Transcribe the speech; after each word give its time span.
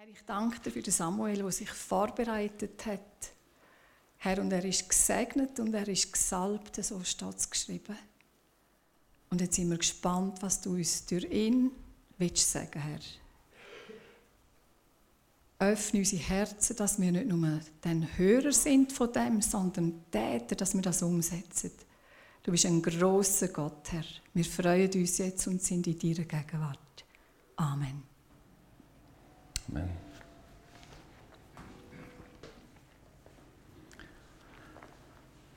Herr, 0.00 0.08
ich 0.08 0.24
danke 0.24 0.58
dir 0.60 0.70
für 0.70 0.80
den 0.80 0.94
Samuel, 0.94 1.42
der 1.42 1.52
sich 1.52 1.68
vorbereitet 1.68 2.86
hat. 2.86 3.32
Herr, 4.16 4.40
und 4.40 4.50
er 4.50 4.64
ist 4.64 4.88
gesegnet 4.88 5.60
und 5.60 5.74
er 5.74 5.86
ist 5.88 6.10
gesalbt, 6.10 6.82
so 6.82 7.04
steht 7.04 7.36
es 7.36 7.50
geschrieben. 7.50 7.98
Und 9.28 9.42
jetzt 9.42 9.56
sind 9.56 9.68
wir 9.68 9.76
gespannt, 9.76 10.40
was 10.40 10.58
du 10.62 10.72
uns 10.72 11.04
durch 11.04 11.24
ihn 11.24 11.70
willst 12.16 12.50
sagen, 12.50 12.80
Herr. 12.80 13.00
Öffne 15.70 15.98
unsere 15.98 16.22
Herzen, 16.22 16.76
dass 16.76 16.98
wir 16.98 17.12
nicht 17.12 17.26
nur 17.26 17.60
den 17.84 18.16
Hörer 18.16 18.52
sind 18.52 18.94
von 18.94 19.12
dem, 19.12 19.42
sondern 19.42 20.10
Täter, 20.10 20.56
dass 20.56 20.72
wir 20.72 20.80
das 20.80 21.02
umsetzen. 21.02 21.72
Du 22.42 22.52
bist 22.52 22.64
ein 22.64 22.80
großer 22.80 23.48
Gott, 23.48 23.92
Herr. 23.92 24.04
Wir 24.32 24.46
freuen 24.46 24.90
uns 24.94 25.18
jetzt 25.18 25.46
und 25.46 25.62
sind 25.62 25.86
in 25.86 25.98
deiner 25.98 26.24
Gegenwart. 26.24 27.04
Amen. 27.56 28.09
Amen. 29.72 29.88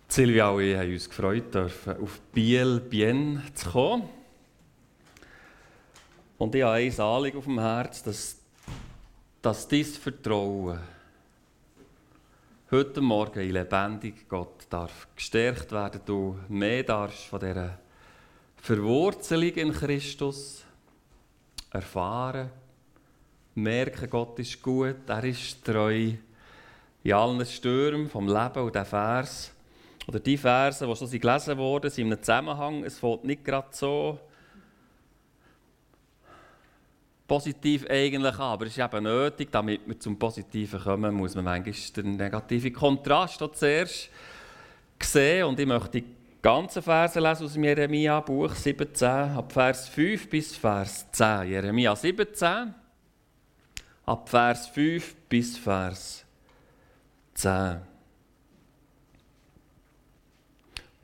Silvia 0.07 0.49
und 0.51 0.61
ich 0.61 0.77
haben 0.77 0.93
uns 0.93 1.09
gefreut, 1.09 1.55
auf 1.55 2.21
Biel 2.31 2.79
Bien 2.79 3.41
zu 3.55 3.71
kommen. 3.71 4.09
Und 6.37 6.53
ich 6.53 6.61
habe 6.61 6.73
ein 6.73 6.99
Anliegen 6.99 7.37
auf 7.39 7.45
dem 7.45 7.59
Herz, 7.59 8.03
dass, 8.03 8.37
dass 9.41 9.67
dein 9.67 9.83
Vertrauen 9.85 10.79
heute 12.69 13.01
Morgen 13.01 13.39
in 13.39 13.51
lebendig 13.51 14.29
Gott 14.29 14.67
darf 14.69 15.07
gestärkt 15.15 15.71
werden. 15.71 16.01
Du 16.05 16.37
mehr 16.49 16.83
darfst 16.83 17.25
von 17.25 17.39
dieser 17.39 17.79
Verwurzelung 18.57 19.53
in 19.53 19.71
Christus 19.71 20.63
erfahren 21.71 22.51
merken, 23.55 24.09
Gott 24.09 24.39
ist 24.39 24.61
gut, 24.61 25.07
er 25.07 25.23
ist 25.23 25.63
treu 25.63 26.13
in 27.03 27.13
allen 27.13 27.45
Stürmen 27.45 28.09
vom 28.09 28.27
Leben 28.27 28.63
und 28.63 28.75
der 28.75 28.85
Vers 28.85 29.53
oder 30.07 30.19
die 30.19 30.37
Verse, 30.37 30.85
die 30.85 30.95
schon 30.95 31.19
gelesen 31.19 31.57
wurden, 31.57 31.89
sind 31.89 32.07
in 32.07 32.13
einem 32.13 32.21
Zusammenhang. 32.21 32.83
Es 32.83 32.99
fällt 32.99 33.23
nicht 33.23 33.43
gerade 33.43 33.69
so 33.71 34.19
positiv 37.27 37.85
eigentlich 37.89 38.35
an, 38.35 38.41
aber 38.41 38.65
es 38.65 38.77
ist 38.77 38.83
eben 38.83 39.03
nötig, 39.03 39.49
damit 39.51 39.81
wir 39.85 39.99
zum 39.99 40.19
Positiven 40.19 40.79
kommen, 40.79 41.15
muss 41.15 41.35
man 41.35 41.45
manchmal 41.45 42.03
den 42.03 42.17
negativen 42.17 42.73
Kontrast 42.73 43.43
zuerst 43.53 44.09
sehen 45.01 45.45
und 45.45 45.59
ich 45.59 45.65
möchte 45.65 46.01
die 46.01 46.05
ganzen 46.41 46.81
Verse 46.81 47.19
lesen 47.19 47.45
aus 47.45 47.53
dem 47.53 47.63
Jeremia 47.63 48.19
Buch 48.19 48.53
17, 48.53 49.07
ab 49.07 49.51
Vers 49.51 49.89
5 49.89 50.29
bis 50.29 50.55
Vers 50.55 51.09
10. 51.11 51.47
Jeremia 51.47 51.95
17 51.95 52.73
ab 54.05 54.29
Vers 54.29 54.67
5 54.67 55.15
bis 55.29 55.57
Vers 55.57 56.25
10. 57.35 57.81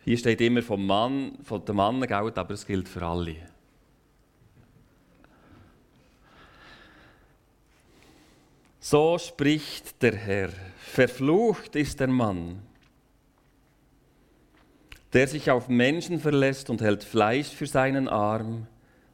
Hier 0.04 0.18
steht 0.18 0.42
immer 0.42 0.62
vom 0.62 0.86
Mann, 0.86 1.38
von 1.44 1.64
dem 1.66 1.76
Mann 1.76 2.02
Geld, 2.02 2.38
aber 2.38 2.54
es 2.54 2.66
gilt 2.66 2.90
für 2.90 3.06
alle. 3.06 3.36
So 8.80 9.18
spricht 9.20 10.02
der 10.02 10.16
Herr, 10.16 10.50
verflucht 10.78 11.76
ist 11.76 12.00
der 12.00 12.08
Mann, 12.08 12.64
der 15.14 15.28
sich 15.28 15.52
auf 15.52 15.68
Menschen 15.68 16.20
verlässt 16.20 16.70
und 16.70 16.82
hält 16.82 17.04
Fleisch 17.04 17.50
für 17.50 17.68
seinen 17.68 18.08
Arm 18.08 18.68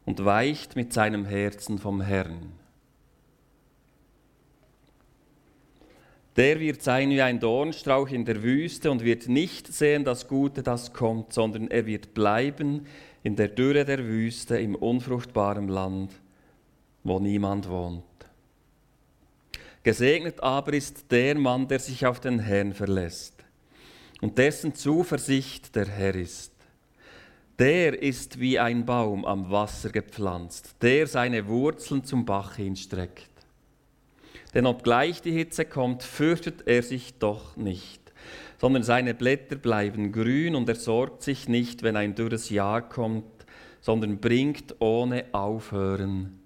und 0.05 0.23
weicht 0.23 0.75
mit 0.75 0.93
seinem 0.93 1.25
Herzen 1.25 1.77
vom 1.77 1.99
Herrn. 1.99 2.53
Der 6.35 6.59
wird 6.59 6.81
sein 6.81 7.11
wie 7.11 7.21
ein 7.21 7.39
Dornstrauch 7.39 8.09
in 8.09 8.25
der 8.25 8.43
Wüste 8.43 8.91
und 8.91 9.03
wird 9.03 9.29
nicht 9.29 9.71
sehen 9.71 10.03
das 10.03 10.27
Gute, 10.27 10.63
das 10.63 10.91
kommt, 10.91 11.31
sondern 11.31 11.69
er 11.71 11.85
wird 11.85 12.13
bleiben 12.13 12.85
in 13.23 13.37
der 13.37 13.47
Dürre 13.47 13.85
der 13.85 14.05
Wüste, 14.05 14.57
im 14.57 14.75
unfruchtbaren 14.75 15.69
Land, 15.69 16.11
wo 17.03 17.19
niemand 17.19 17.69
wohnt. 17.69 18.03
Gesegnet 19.83 20.41
aber 20.43 20.73
ist 20.73 21.11
der 21.11 21.35
Mann, 21.37 21.67
der 21.67 21.79
sich 21.79 22.05
auf 22.05 22.19
den 22.19 22.39
Herrn 22.39 22.73
verlässt 22.73 23.35
und 24.21 24.37
dessen 24.37 24.73
Zuversicht 24.73 25.75
der 25.75 25.87
Herr 25.87 26.15
ist. 26.15 26.51
Der 27.59 28.01
ist 28.01 28.39
wie 28.39 28.59
ein 28.59 28.85
Baum 28.85 29.23
am 29.23 29.49
Wasser 29.49 29.89
gepflanzt, 29.89 30.75
der 30.81 31.07
seine 31.07 31.47
Wurzeln 31.47 32.03
zum 32.03 32.25
Bach 32.25 32.55
hinstreckt. 32.55 33.34
Denn 34.55 34.65
obgleich 34.65 35.21
die 35.21 35.33
Hitze 35.33 35.65
kommt, 35.65 36.01
fürchtet 36.01 36.65
er 36.65 36.81
sich 36.81 37.19
doch 37.19 37.57
nicht, 37.57 38.01
sondern 38.57 38.83
seine 38.83 39.13
Blätter 39.13 39.57
bleiben 39.57 40.13
grün 40.13 40.55
und 40.55 40.69
er 40.69 40.75
sorgt 40.75 41.23
sich 41.23 41.49
nicht, 41.49 41.83
wenn 41.83 41.97
ein 41.97 42.15
dürres 42.15 42.49
Jahr 42.49 42.87
kommt, 42.87 43.25
sondern 43.81 44.17
bringt 44.17 44.75
ohne 44.79 45.25
Aufhören 45.33 46.39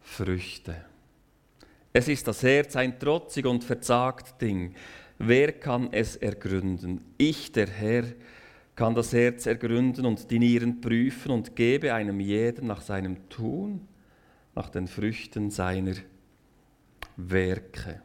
Früchte. 0.00 0.74
Es 1.92 2.08
ist 2.08 2.26
das 2.26 2.42
Herz 2.42 2.74
ein 2.74 2.98
trotzig 2.98 3.46
und 3.46 3.62
verzagt 3.62 4.42
Ding. 4.42 4.74
Wer 5.18 5.52
kann 5.52 5.88
es 5.92 6.16
ergründen? 6.16 7.00
Ich, 7.16 7.52
der 7.52 7.68
Herr, 7.68 8.04
kann 8.74 8.94
das 8.94 9.12
Herz 9.12 9.46
ergründen 9.46 10.04
und 10.04 10.30
die 10.30 10.38
Nieren 10.38 10.80
prüfen 10.80 11.30
und 11.30 11.54
gebe 11.54 11.94
einem 11.94 12.18
jeden 12.18 12.66
nach 12.66 12.80
seinem 12.80 13.28
Tun, 13.28 13.86
nach 14.54 14.68
den 14.68 14.88
Früchten 14.88 15.50
seiner 15.50 15.94
Werke. 17.16 18.02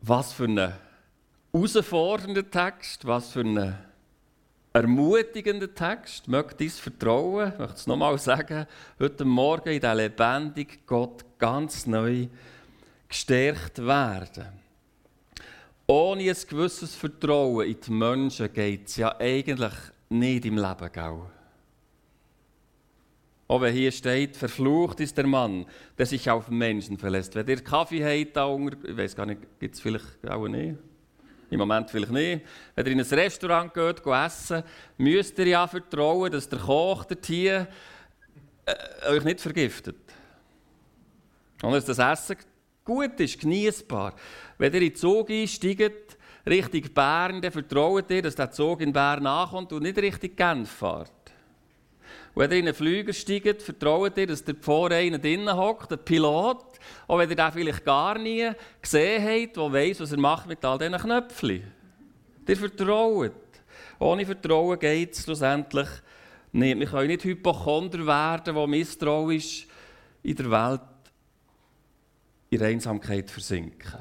Was 0.00 0.32
für 0.32 0.44
ein 0.44 0.72
herausfordernder 1.52 2.50
Text, 2.50 3.06
was 3.06 3.30
für 3.30 3.40
ein 3.40 3.74
ermutigender 4.74 5.72
Text. 5.72 6.26
Mögt 6.26 6.58
dies 6.60 6.78
vertrauen, 6.78 7.52
ich 7.52 7.58
möchte 7.58 7.76
es 7.76 7.86
nochmal 7.86 8.18
sagen, 8.18 8.66
heute 8.98 9.24
Morgen 9.24 9.68
in 9.68 9.80
der 9.80 9.94
lebendig 9.94 10.84
Gott 10.84 11.24
ganz 11.38 11.86
neu 11.86 12.26
gestärkt 13.08 13.78
werden. 13.78 14.46
Ohne 15.86 16.22
ein 16.22 16.36
gewisses 16.48 16.94
Vertrauen 16.96 17.68
in 17.68 17.80
die 17.80 17.92
Menschen 17.92 18.52
geht 18.52 18.88
es 18.88 18.96
ja 18.96 19.14
eigentlich 19.18 19.74
nicht 20.08 20.44
im 20.44 20.56
Leben. 20.56 20.92
Gell? 20.92 21.20
Auch 23.46 23.60
wenn 23.60 23.74
hier 23.74 23.92
steht, 23.92 24.36
verflucht 24.36 25.00
ist 25.00 25.16
der 25.18 25.26
Mann, 25.26 25.66
der 25.98 26.06
sich 26.06 26.30
auf 26.30 26.48
Menschen 26.48 26.96
verlässt. 26.96 27.34
Wenn 27.34 27.46
ihr 27.46 27.62
Kaffee 27.62 28.02
habt, 28.02 28.36
da 28.36 28.46
unter, 28.46 28.88
ich 28.88 28.96
weiß 28.96 29.14
gar 29.14 29.26
nicht, 29.26 29.40
gibt 29.58 29.74
es 29.74 29.80
vielleicht 29.80 30.26
auch 30.28 30.48
nicht. 30.48 30.76
Im 31.50 31.58
Moment 31.58 31.90
vielleicht 31.90 32.10
nicht. 32.10 32.42
Wenn 32.74 32.86
ihr 32.86 32.92
in 32.92 33.00
ein 33.00 33.06
Restaurant 33.06 33.74
geht, 33.74 34.02
geht 34.02 34.12
essen, 34.12 34.62
müsst 34.96 35.38
ihr 35.38 35.46
ja 35.48 35.66
vertrauen, 35.66 36.32
dass 36.32 36.48
der 36.48 36.58
Koch 36.58 37.04
dort 37.04 37.26
hier 37.26 37.68
äh, 38.64 39.10
euch 39.10 39.24
nicht 39.24 39.40
vergiftet. 39.40 39.96
Und 41.62 41.72
dass 41.72 41.84
das 41.84 41.98
Essen 41.98 42.36
gut 42.82 43.20
ist, 43.20 43.38
genießbar. 43.38 44.14
Wenn 44.56 44.72
ihr 44.72 44.82
in 44.82 44.88
den 44.88 44.96
Zug 44.96 45.30
einsteigt, 45.30 46.16
Richtung 46.46 46.82
Bern, 46.92 47.40
dann 47.40 47.52
vertraut 47.52 48.10
ihr, 48.10 48.22
dass 48.22 48.34
der 48.34 48.50
Zug 48.50 48.80
in 48.80 48.92
Bern 48.92 49.26
ankommt 49.26 49.72
und 49.72 49.82
nicht 49.82 49.96
Richtung 49.98 50.34
Genf 50.34 50.70
fährt. 50.70 51.12
Wenn 52.34 52.50
ihr 52.50 52.58
in 52.58 52.66
einen 52.66 52.74
Flüger 52.74 53.12
steigt, 53.12 53.62
vertraut 53.62 54.16
ihr, 54.18 54.26
dass 54.26 54.42
der 54.42 54.56
vorne 54.60 54.96
einer 54.96 55.18
drinnen 55.18 55.56
hockt, 55.56 55.90
der 55.90 55.98
Pilot, 55.98 56.64
auch 57.06 57.18
wenn 57.18 57.30
ihr 57.30 57.36
den 57.36 57.52
vielleicht 57.52 57.84
gar 57.84 58.18
nie 58.18 58.50
gesehen 58.82 59.22
habt, 59.22 59.56
der 59.56 59.72
weiss, 59.72 60.00
was 60.00 60.12
er 60.12 60.18
macht 60.18 60.48
mit 60.48 60.64
all 60.64 60.78
diesen 60.78 60.98
Knöpfen. 60.98 61.62
Ihr 62.46 62.56
vertraut. 62.56 63.32
Ohne 64.00 64.26
Vertrauen 64.26 64.78
geht 64.78 65.12
es 65.12 65.22
schlussendlich 65.22 65.88
nicht. 66.52 66.78
Wir 66.80 66.86
können 66.86 67.06
nicht 67.06 67.24
Hypochonder 67.24 68.04
werden, 68.04 68.54
die 68.54 68.66
misstrauisch 68.66 69.68
in 70.22 70.36
der 70.36 70.50
Welt 70.50 70.80
in 72.50 72.62
Einsamkeit 72.62 73.30
versinken. 73.30 73.94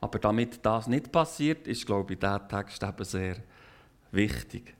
Aber 0.00 0.18
damit 0.18 0.64
das 0.64 0.86
nicht 0.86 1.12
passiert, 1.12 1.66
ist, 1.66 1.86
glaube 1.86 2.12
ich, 2.14 2.18
dieser 2.18 2.46
Text 2.48 2.82
eben 2.82 3.04
sehr 3.04 3.36
wichtig. 4.10 4.74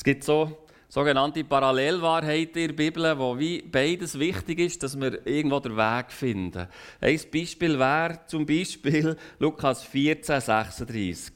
Es 0.00 0.04
gibt 0.04 0.24
so 0.24 0.56
sogenannte 0.88 1.44
Parallelwahrheiten 1.44 2.62
in 2.62 2.68
der 2.68 2.74
Bibel, 2.74 3.18
wo 3.18 3.38
wie 3.38 3.60
beides 3.60 4.18
wichtig 4.18 4.58
ist, 4.60 4.82
dass 4.82 4.98
wir 4.98 5.26
irgendwo 5.26 5.60
den 5.60 5.76
Weg 5.76 6.10
finden. 6.10 6.66
Ein 7.02 7.20
Beispiel 7.30 7.78
wäre 7.78 8.20
zum 8.26 8.46
Beispiel 8.46 9.14
Lukas 9.38 9.82
14, 9.82 10.40
36. 10.40 11.34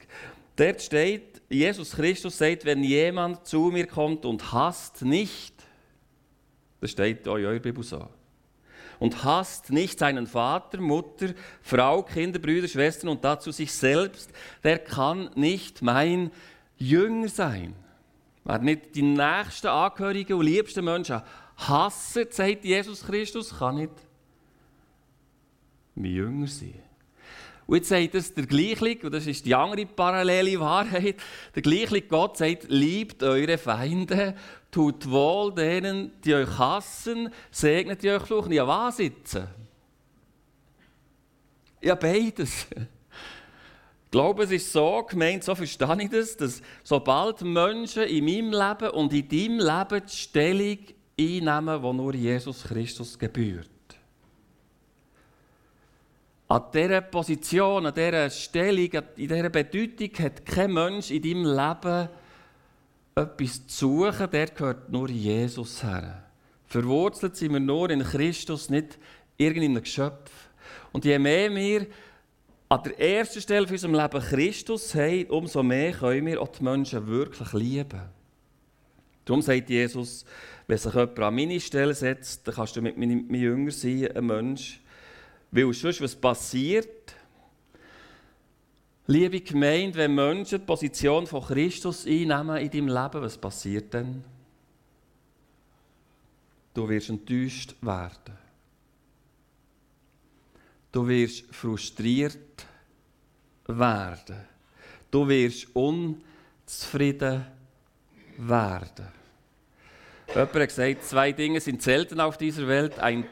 Dort 0.55 0.81
steht, 0.81 1.43
Jesus 1.47 1.91
Christus 1.91 2.39
sagt, 2.39 2.65
wenn 2.65 2.83
jemand 2.83 3.45
zu 3.45 3.69
mir 3.69 3.85
kommt 3.85 4.25
und 4.25 4.51
hasst 4.51 5.03
nicht, 5.03 5.53
das 6.81 6.89
steht 6.89 7.27
auch 7.27 7.37
in 7.37 7.45
eurer 7.45 7.59
Bibel 7.59 7.83
so, 7.83 8.09
und 8.97 9.23
hasst 9.23 9.69
nicht 9.69 9.99
seinen 9.99 10.25
Vater, 10.25 10.81
Mutter, 10.81 11.35
Frau, 11.61 12.01
Kinder, 12.01 12.39
Brüder, 12.39 12.67
Schwestern 12.67 13.09
und 13.09 13.23
dazu 13.23 13.51
sich 13.51 13.71
selbst, 13.71 14.31
der 14.63 14.79
kann 14.79 15.29
nicht 15.35 15.83
mein 15.83 16.31
Jünger 16.79 17.29
sein. 17.29 17.75
Wer 18.45 18.59
nicht 18.59 18.95
die 18.95 19.01
nächsten 19.01 19.67
Angehörigen 19.67 20.37
und 20.37 20.45
liebsten 20.45 20.85
Menschen 20.85 21.21
hasst, 21.57 22.33
sagt 22.33 22.63
Jesus 22.63 23.03
Christus, 23.03 23.57
kann 23.57 23.77
nicht 23.77 23.91
mein 25.95 26.11
Jünger 26.11 26.47
sein. 26.47 26.75
Und 27.65 27.77
jetzt 27.77 27.89
sagt 27.89 28.13
es 28.13 28.33
der 28.35 28.45
gleiche, 28.45 28.99
und 29.03 29.11
das 29.11 29.25
ist 29.25 29.47
die 29.47 29.55
andere 29.55 29.87
parallele 29.87 30.59
Wahrheit, 30.59 31.15
der 31.55 31.63
gleiche 31.63 32.01
Gott 32.01 32.37
sagt, 32.37 32.67
liebt 32.69 33.23
eure 33.23 33.57
Feinde, 33.57 34.35
tut 34.69 35.09
wohl 35.09 35.51
denen, 35.55 36.11
die 36.21 36.35
euch 36.35 36.59
hassen, 36.59 37.29
segnet 37.49 38.03
die 38.03 38.11
euch 38.11 38.21
fluchen. 38.21 38.51
Ja, 38.51 38.67
was 38.67 38.99
jetzt? 38.99 39.39
Ja, 41.81 41.95
beides. 41.95 42.67
Glaube, 44.15 44.45
es 44.45 44.51
ist 44.51 44.71
so 44.71 45.03
gemeint, 45.03 45.43
so 45.43 45.53
verstehe 45.53 45.97
ich 45.99 46.09
das, 46.09 46.37
dass 46.37 46.61
sobald 46.85 47.41
Menschen 47.41 48.03
in 48.03 48.23
meinem 48.23 48.51
Leben 48.53 48.91
und 48.91 49.11
in 49.11 49.27
deinem 49.27 49.59
Leben 49.59 50.05
die 50.05 50.15
Stellung 50.15 50.77
einnehmen, 51.19 51.81
die 51.81 51.93
nur 51.97 52.15
Jesus 52.15 52.63
Christus 52.63 53.19
gebührt, 53.19 53.69
an 56.47 56.63
dieser 56.73 57.01
Position, 57.01 57.87
an 57.87 57.93
dieser 57.93 58.29
Stellung, 58.29 58.89
in 59.17 59.27
dieser 59.27 59.49
Bedeutung 59.49 60.09
hat 60.19 60.45
kein 60.45 60.71
Mensch 60.71 61.11
in 61.11 61.21
deinem 61.21 61.43
Leben 61.43 62.09
etwas 63.15 63.67
zu 63.67 64.05
suchen, 64.05 64.31
der 64.31 64.47
gehört 64.47 64.89
nur 64.89 65.09
Jesus 65.09 65.83
her. 65.83 66.23
Verwurzelt 66.67 67.35
sind 67.35 67.51
wir 67.51 67.59
nur 67.59 67.89
in 67.89 68.01
Christus, 68.01 68.69
nicht 68.69 68.97
irgendeinem 69.35 69.83
Geschöpf. 69.83 70.31
Und 70.93 71.03
je 71.03 71.19
mehr 71.19 71.53
wir 71.53 71.87
an 72.67 72.83
der 72.83 72.99
ersten 72.99 73.41
Stelle 73.41 73.67
für 73.67 73.73
unserem 73.73 73.93
Leben 73.93 74.21
Christus 74.21 74.95
haben, 74.95 75.25
umso 75.27 75.61
mehr 75.61 75.91
können 75.91 76.25
wir 76.25 76.41
auch 76.41 76.47
die 76.47 76.63
Menschen 76.63 77.05
wirklich 77.07 77.53
lieben. 77.53 78.01
Darum 79.23 79.41
sagt 79.41 79.69
Jesus, 79.69 80.25
wenn 80.67 80.77
sich 80.77 80.93
jemand 80.93 81.19
an 81.19 81.35
meine 81.35 81.59
Stelle 81.59 81.93
setzt, 81.93 82.47
dann 82.47 82.55
kannst 82.55 82.75
du 82.75 82.81
mit 82.81 82.97
meinem 82.97 83.33
Jünger 83.33 83.71
sein, 83.71 84.15
ein 84.15 84.25
Mensch, 84.25 84.81
weil 85.51 85.73
sonst 85.73 86.01
was 86.01 86.15
passiert, 86.15 87.15
liebe 89.07 89.41
Gemeinde, 89.41 89.97
wenn 89.97 90.15
Menschen 90.15 90.59
die 90.59 90.65
Position 90.65 91.27
von 91.27 91.43
Christus 91.43 92.05
einnehmen 92.05 92.57
in 92.57 92.69
deinem 92.69 92.87
Leben, 92.87 93.21
was 93.21 93.37
passiert 93.37 93.93
dann? 93.93 94.23
Du 96.73 96.89
wirst 96.89 97.09
enttäuscht 97.09 97.75
werden. 97.81 98.44
Du 100.95 101.05
wirst 101.05 101.53
frustriert 101.53 102.65
werden. 103.67 104.37
Du 105.11 105.27
wirst 105.27 105.67
unzufrieden 105.75 107.45
werden. 108.37 109.07
Jemand 110.29 110.53
hat 110.53 110.67
gesagt, 110.69 111.03
zwei 111.03 111.33
Dinge 111.33 111.59
sind 111.59 111.81
selten 111.81 112.21
auf 112.21 112.37
dieser 112.37 112.65
Welt. 112.69 112.97
Ein 112.99 113.25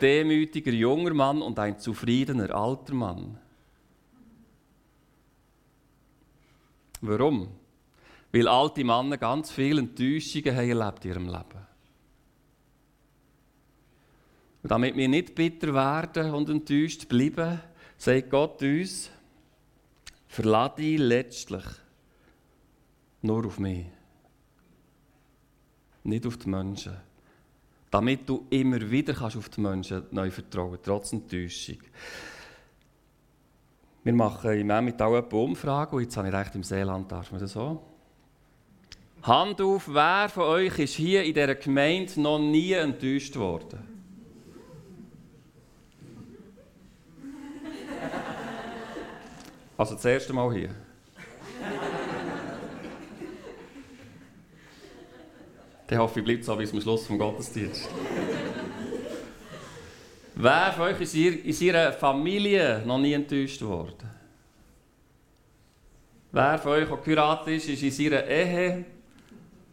demütiger 0.00 0.72
junger 0.72 1.12
Mann 1.12 1.42
und 1.42 1.58
ein 1.58 1.78
zufriedener 1.78 2.54
alter 2.54 2.94
Mann. 2.94 3.36
Warum? 7.02 7.48
Weil 8.32 8.48
alte 8.48 8.82
Männer 8.82 9.18
ganz 9.18 9.50
viele 9.50 9.82
Enttäuschungen 9.82 10.56
haben 10.56 10.70
erlebt 10.70 11.04
in 11.04 11.10
ihrem 11.10 11.26
Leben. 11.26 11.69
Und 14.62 14.70
damit 14.70 14.96
wir 14.96 15.08
nicht 15.08 15.34
bitter 15.34 15.72
werden 15.74 16.34
und 16.34 16.48
enttäuscht 16.48 17.08
bleiben, 17.08 17.60
sagt 17.96 18.30
Gott 18.30 18.62
uns, 18.62 19.10
verlade 20.28 20.82
dich 20.82 20.98
letztlich 20.98 21.64
nur 23.22 23.46
auf 23.46 23.58
mich. 23.58 23.86
Nicht 26.04 26.26
auf 26.26 26.36
die 26.36 26.48
Menschen 26.48 26.96
damit 27.90 28.28
du 28.28 28.46
immer 28.50 28.80
wieder 28.90 29.12
kannst 29.12 29.36
auf 29.36 29.48
die 29.48 29.60
Menschen 29.60 30.04
neu 30.12 30.30
vertrauen 30.30 30.72
kannst, 30.72 30.84
trotz 30.84 31.12
Enttäuschung. 31.12 31.78
Wir 34.04 34.14
machen 34.14 34.52
im 34.52 34.70
Emmental 34.70 35.16
eine 35.16 35.26
Umfrage 35.26 35.96
und 35.96 36.02
jetzt 36.02 36.16
habe 36.16 36.28
ich 36.28 36.34
recht 36.34 36.54
im 36.54 36.62
Seeland, 36.62 37.10
darf 37.10 37.30
man 37.32 37.40
das 37.40 37.52
so? 37.52 37.82
Hand 39.22 39.60
auf, 39.60 39.92
wer 39.92 40.30
von 40.30 40.44
euch 40.44 40.78
ist 40.78 40.94
hier 40.94 41.24
in 41.24 41.34
dieser 41.34 41.54
Gemeinde 41.54 42.18
noch 42.20 42.38
nie 42.38 42.72
enttäuscht 42.72 43.36
worden? 43.36 43.89
Also 49.80 49.94
das 49.94 50.04
erste 50.04 50.34
Mal 50.34 50.52
hier. 50.52 50.74
Dann 55.86 55.98
hoffe 55.98 56.20
ich, 56.20 56.24
bleibt 56.26 56.44
so 56.44 56.54
bis 56.54 56.68
zum 56.68 56.82
Schluss 56.82 57.06
vom 57.06 57.16
Gottesdienst. 57.16 57.88
Wer 60.34 60.72
von 60.76 60.82
euch 60.82 61.00
ist 61.00 61.14
in 61.14 61.52
seiner 61.54 61.94
Familie 61.94 62.82
noch 62.84 62.98
nie 62.98 63.14
enttäuscht 63.14 63.62
worden? 63.62 64.10
Wer 66.30 66.58
von 66.58 66.72
euch, 66.72 66.86
der 66.86 66.96
geheiratet 66.98 67.48
ist, 67.48 67.68
ist 67.70 67.82
in 67.82 67.90
seiner 67.90 68.26
Ehe 68.26 68.84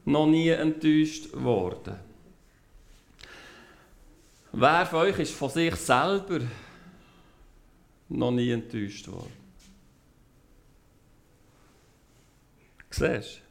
noch 0.06 0.25
nie 0.25 0.48
enttäuscht 0.48 1.33
worden? 1.33 1.98
Wer 4.53 4.86
von 4.86 5.00
euch 5.00 5.19
ist 5.19 5.33
von 5.33 5.50
sich 5.50 5.75
selber 5.75 6.39
noch 8.07 8.31
nie 8.31 8.51
enttäuscht 8.51 9.06
worden? 9.10 9.46
Siehst 12.97 13.38
du? 13.38 13.41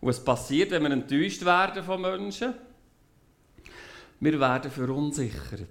Und 0.00 0.08
was 0.08 0.24
passiert, 0.24 0.70
wenn 0.72 0.82
wir 0.82 0.90
enttäuscht 0.90 1.44
werden 1.44 1.84
von 1.84 2.00
Menschen? 2.00 2.54
Wir 4.20 4.40
werden 4.40 4.70
verunsichert. 4.70 5.68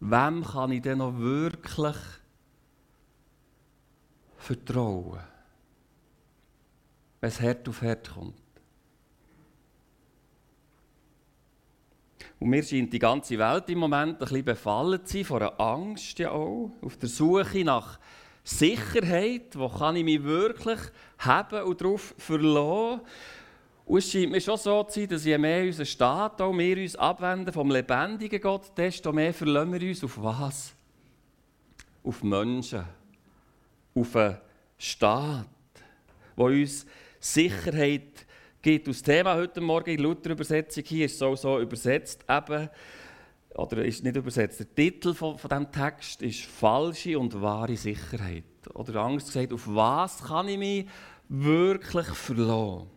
Wem 0.00 0.44
kann 0.44 0.72
ich 0.72 0.82
denn 0.82 0.98
noch 0.98 1.18
wirklich 1.18 1.96
vertrauen? 4.36 5.20
Wenn 7.20 7.28
es 7.28 7.40
Herd 7.40 7.68
auf 7.68 7.80
Herd 7.80 8.10
kommt. 8.10 8.34
Und 12.38 12.50
mir 12.50 12.62
scheint 12.62 12.92
die 12.92 12.98
ganze 12.98 13.38
Welt 13.38 13.70
im 13.70 13.78
Moment 13.78 14.16
ein 14.16 14.18
bisschen 14.18 14.44
befallen 14.44 15.04
zu 15.06 15.14
sein, 15.14 15.24
von 15.24 15.40
einer 15.40 15.58
Angst 15.58 16.18
ja 16.18 16.30
auch, 16.30 16.70
auf 16.82 16.98
der 16.98 17.08
Suche 17.08 17.64
nach 17.64 17.98
Sicherheit, 18.46 19.58
wo 19.58 19.68
kann 19.68 19.96
ich 19.96 20.04
mich 20.04 20.22
wirklich 20.22 20.78
haben 21.18 21.64
und 21.64 21.80
darauf 21.80 22.14
verlassen. 22.16 23.00
Und 23.84 23.98
es 23.98 24.10
scheint 24.10 24.30
mir 24.30 24.40
schon 24.40 24.56
so 24.56 24.84
zu 24.84 25.00
sein, 25.00 25.08
dass 25.08 25.24
je 25.24 25.36
mehr 25.36 25.64
unser 25.64 25.84
Staat, 25.84 26.40
auch 26.40 26.56
wir 26.56 26.76
uns 26.76 26.94
abwenden 26.94 27.52
vom 27.52 27.72
lebendigen 27.72 28.40
Gott, 28.40 28.70
desto 28.76 29.12
mehr 29.12 29.34
verlassen 29.34 29.72
wir 29.72 29.88
uns 29.88 30.04
auf 30.04 30.22
was? 30.22 30.72
Auf 32.04 32.22
Menschen, 32.22 32.84
auf 33.96 34.14
einen 34.14 34.38
Staat, 34.78 35.48
der 36.36 36.44
uns 36.44 36.86
Sicherheit 37.18 38.26
gibt. 38.62 38.86
Das 38.86 39.02
Thema 39.02 39.34
heute 39.34 39.60
Morgen 39.60 39.90
in 39.90 40.00
Luther 40.00 40.30
Übersetzung 40.30 40.84
hier 40.86 41.06
ist 41.06 41.18
so, 41.18 41.34
so 41.34 41.58
übersetzt, 41.58 42.24
eben 42.28 42.68
oder 43.56 43.84
ist 43.84 44.04
nicht 44.04 44.16
übersetzt. 44.16 44.60
Der 44.60 44.74
Titel 44.74 45.14
von, 45.14 45.38
von 45.38 45.48
diesem 45.48 45.72
Text 45.72 46.22
ist 46.22 46.44
Falsche 46.44 47.18
und 47.18 47.40
wahre 47.40 47.76
Sicherheit. 47.76 48.44
Oder 48.74 49.00
Angst 49.00 49.28
gesagt, 49.28 49.52
auf 49.52 49.66
was 49.66 50.22
kann 50.22 50.48
ich 50.48 50.58
mich 50.58 50.86
wirklich 51.28 52.06
verlassen? 52.06 52.90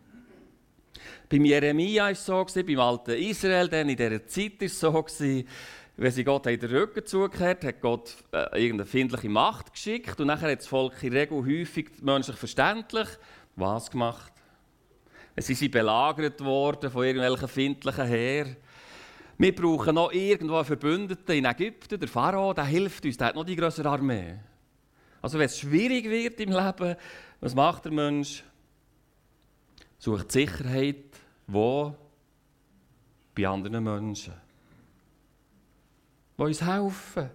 Beim 1.30 1.46
Jeremia 1.46 2.06
war 2.06 2.12
es 2.12 2.26
so, 2.26 2.46
beim 2.46 2.80
alten 2.80 3.12
Israel, 3.12 3.68
dann 3.70 3.90
in 3.90 3.96
dieser 3.96 4.26
Zeit 4.26 4.60
war 4.60 4.66
es 4.66 4.80
so, 4.80 5.06
wenn 5.96 6.12
sie 6.12 6.24
Gott 6.24 6.46
den 6.46 6.60
Rücken 6.62 7.06
zugekehrt 7.06 7.64
hat 7.66 7.82
Gott 7.82 8.16
äh, 8.32 8.64
irgendeine 8.64 8.86
findliche 8.86 9.30
Macht 9.30 9.74
geschickt 9.74 10.20
und 10.20 10.28
nachher 10.28 10.52
hat 10.52 10.60
das 10.60 10.68
Volk 10.68 11.04
in 11.04 11.14
Regel 11.14 11.46
häufig 11.46 11.90
menschlich 12.02 12.38
verständlich 12.38 13.08
was 13.56 13.92
gemacht. 13.92 14.32
Sie 15.38 15.54
sind 15.54 15.72
belagert 15.72 16.44
worden 16.44 16.90
von 16.90 17.04
irgendwelchen 17.04 17.48
findlichen 17.48 18.08
Heeren. 18.08 18.56
Wir 19.42 19.56
brauchen 19.56 19.96
noch 19.96 20.12
irgendwo 20.12 20.56
einen 20.56 20.66
Verbündeten 20.66 21.34
in 21.34 21.46
Ägypten. 21.46 21.98
Der 21.98 22.10
Pharao 22.10 22.54
der 22.54 22.66
hilft 22.66 23.06
uns, 23.06 23.16
der 23.16 23.28
hat 23.28 23.36
noch 23.36 23.46
die 23.46 23.56
größere 23.56 23.88
Armee. 23.90 24.36
Also 25.22 25.40
wenn 25.40 25.46
es 25.46 25.60
schwierig 25.60 26.04
wird 26.10 26.42
im 26.42 26.52
Leben, 26.52 26.98
was 27.40 27.56
macht 27.56 27.86
der 27.86 27.94
Mensch? 27.94 28.44
Sucht 29.98 30.34
Sicherheit, 30.34 31.06
wo? 31.48 31.96
Bei 33.34 33.48
anderen 33.48 33.82
Menschen. 33.82 34.34
Die 36.38 36.44
uns 36.44 36.62
helfen. 36.62 37.30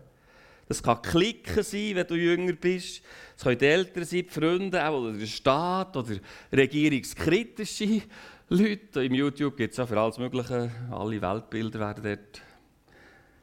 Das 0.68 0.82
kann 0.82 1.00
Klicken 1.00 1.62
sein, 1.62 1.94
wenn 1.94 2.06
du 2.06 2.16
jünger 2.16 2.52
bist. 2.52 3.02
Es 3.34 3.44
können 3.44 3.60
Eltern 3.60 4.04
sein, 4.04 4.24
die 4.26 4.30
Freunde, 4.30 4.86
auch, 4.86 5.00
oder 5.00 5.12
der 5.12 5.26
Staat 5.26 5.96
oder 5.96 6.16
regierungskritische 6.52 8.02
Leute. 8.48 9.02
Im 9.02 9.14
YouTube 9.14 9.56
gibt 9.56 9.72
es 9.72 9.78
ja 9.78 9.86
für 9.86 9.98
alles 9.98 10.18
Mögliche. 10.18 10.70
Alle 10.90 11.20
Weltbilder 11.20 11.80
werden 11.80 12.04
dort 12.04 12.42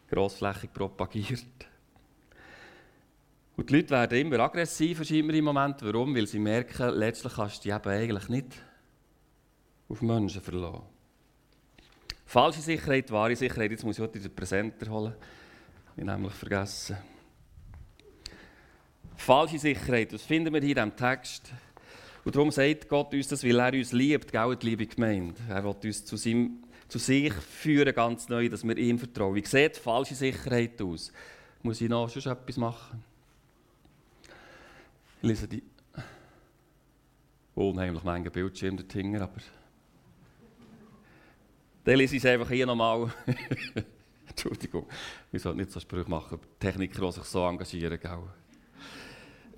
grossflächig 0.10 0.72
propagiert. 0.72 1.46
Und 3.58 3.70
die 3.70 3.76
Leute 3.78 3.90
werden 3.90 4.18
immer 4.20 4.40
aggressiver 4.42 5.04
scheinbar 5.04 5.36
im 5.36 5.46
Moment. 5.46 5.82
Warum? 5.82 6.16
Weil 6.16 6.28
sie 6.28 6.38
merken, 6.38 6.92
letztlich 6.92 7.34
kannst 7.34 7.66
du 7.66 7.70
dich 7.70 7.76
eben 7.76 7.90
eigentlich 7.90 8.30
nicht 8.30 8.48
auf 9.90 10.02
Menschen 10.04 10.42
verlassen. 10.42 10.84
Falsche 12.26 12.62
Sicherheit, 12.62 13.12
wahre 13.12 13.36
Sicherheit. 13.36 13.72
Jetzt 13.72 13.84
muss 13.84 13.98
ich 13.98 14.04
heute 14.04 14.20
den 14.20 14.36
Präsenter 14.36 14.90
holen. 14.90 15.16
Ich 15.98 16.04
nämlich 16.04 16.34
vergessen. 16.34 16.98
Falsche 19.16 19.58
Sicherheit, 19.58 20.14
das 20.14 20.22
finden 20.22 20.54
wir 20.54 20.62
hier 20.62 20.78
in 20.78 20.92
diesem 20.92 20.96
Text. 20.96 21.52
Und 22.24 22.36
darum 22.36 22.52
sagt 22.52 22.88
Gott 22.88 23.14
uns 23.14 23.28
das, 23.28 23.44
weil 23.44 23.60
er 23.60 23.74
uns 23.74 23.92
liebt, 23.92 24.32
gell, 24.32 24.56
die 24.56 24.66
liebe 24.68 24.86
Gemeinde. 24.86 25.36
Er 25.50 25.64
will 25.64 25.76
uns 25.84 26.06
zu, 26.06 26.18
seinem, 26.18 26.64
zu 26.88 27.00
sich 27.00 27.34
führen, 27.34 27.94
ganz 27.96 28.30
neu, 28.30 28.48
dass 28.48 28.64
wir 28.64 28.78
ihm 28.78 29.00
vertrauen. 29.00 29.36
Wie 29.36 29.46
sieht 29.46 29.78
falsche 29.78 30.14
Sicherheit 30.14 30.80
aus? 30.82 31.12
Muss 31.64 31.82
ich 31.82 31.90
noch 31.90 32.10
schon 32.10 32.32
etwas 32.32 32.58
machen? 32.58 33.04
Ich 35.22 35.28
lese 35.28 35.48
die 35.48 35.64
unheimlich 37.56 38.04
Menge 38.04 38.32
Bildschirme 38.32 38.78
dorthin, 38.78 39.16
aber 39.22 39.42
dann 41.84 41.96
lese 41.96 42.16
ich 42.16 42.24
es 42.24 42.30
einfach 42.30 42.50
hier 42.50 42.66
nochmal. 42.66 43.12
Entschuldigung, 44.28 44.86
ich 45.32 45.42
sollte 45.42 45.60
nicht 45.60 45.72
so 45.72 45.80
Sprüche 45.80 46.10
machen. 46.10 46.40
Techniker, 46.60 47.06
die 47.06 47.12
sich 47.12 47.24
so 47.24 47.46
engagieren. 47.46 48.00
Gell? 48.00 48.20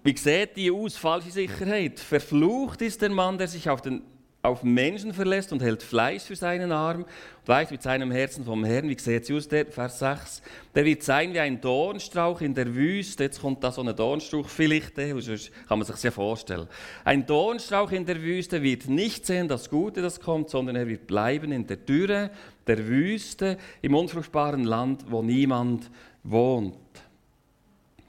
Wie 0.04 0.18
sieht 0.18 0.58
die 0.58 0.70
aus, 0.70 0.98
falsche 0.98 1.32
Sicherheit? 1.32 1.98
Verflucht 1.98 2.82
ist 2.82 3.02
der 3.02 3.10
Mann, 3.10 3.38
der 3.38 3.48
sich 3.48 3.70
auf, 3.70 3.82
den, 3.82 4.02
auf 4.42 4.62
Menschen 4.62 5.14
verlässt 5.14 5.54
und 5.54 5.62
hält 5.62 5.82
Fleisch 5.82 6.24
für 6.24 6.36
seinen 6.36 6.74
Arm 6.74 7.04
und 7.04 7.08
weicht 7.46 7.72
mit 7.72 7.82
seinem 7.82 8.12
Herzen 8.12 8.44
vom 8.44 8.66
Herrn. 8.66 8.90
Wie 8.90 9.00
sieht 9.00 9.26
sie 9.26 9.34
aus, 9.34 9.48
der, 9.48 9.66
Vers 9.66 10.00
6? 10.00 10.42
Der 10.76 10.84
wird 10.84 11.04
sein 11.04 11.34
wie 11.34 11.40
ein 11.40 11.62
Dornstrauch 11.62 12.42
in 12.42 12.54
der 12.54 12.76
Wüste. 12.76 13.24
Jetzt 13.24 13.40
kommt 13.40 13.64
da 13.64 13.72
so 13.72 13.82
ein 13.82 13.96
Dornstrauch 13.96 14.50
vielleicht, 14.50 14.98
sonst 14.98 15.52
kann 15.70 15.80
man 15.80 15.88
sich 15.88 15.96
sehr 15.96 16.12
vorstellen. 16.12 16.68
Ein 17.06 17.26
Dornstrauch 17.26 17.92
in 17.94 18.06
der 18.06 18.22
Wüste 18.22 18.62
wird 18.62 18.90
nicht 18.90 19.26
sehen 19.26 19.48
das 19.48 19.70
Gute, 19.70 20.02
das 20.02 20.20
kommt, 20.20 20.50
sondern 20.50 20.76
er 20.76 20.88
wird 20.90 21.08
bleiben 21.08 21.54
in 21.54 21.66
der 21.66 21.78
Dürre 21.78 22.30
der 22.68 22.86
Wüste, 22.88 23.58
im 23.82 23.96
unfruchtbaren 23.96 24.66
Land, 24.66 25.06
wo 25.10 25.22
niemand 25.22 25.90
wohnt. 26.24 26.76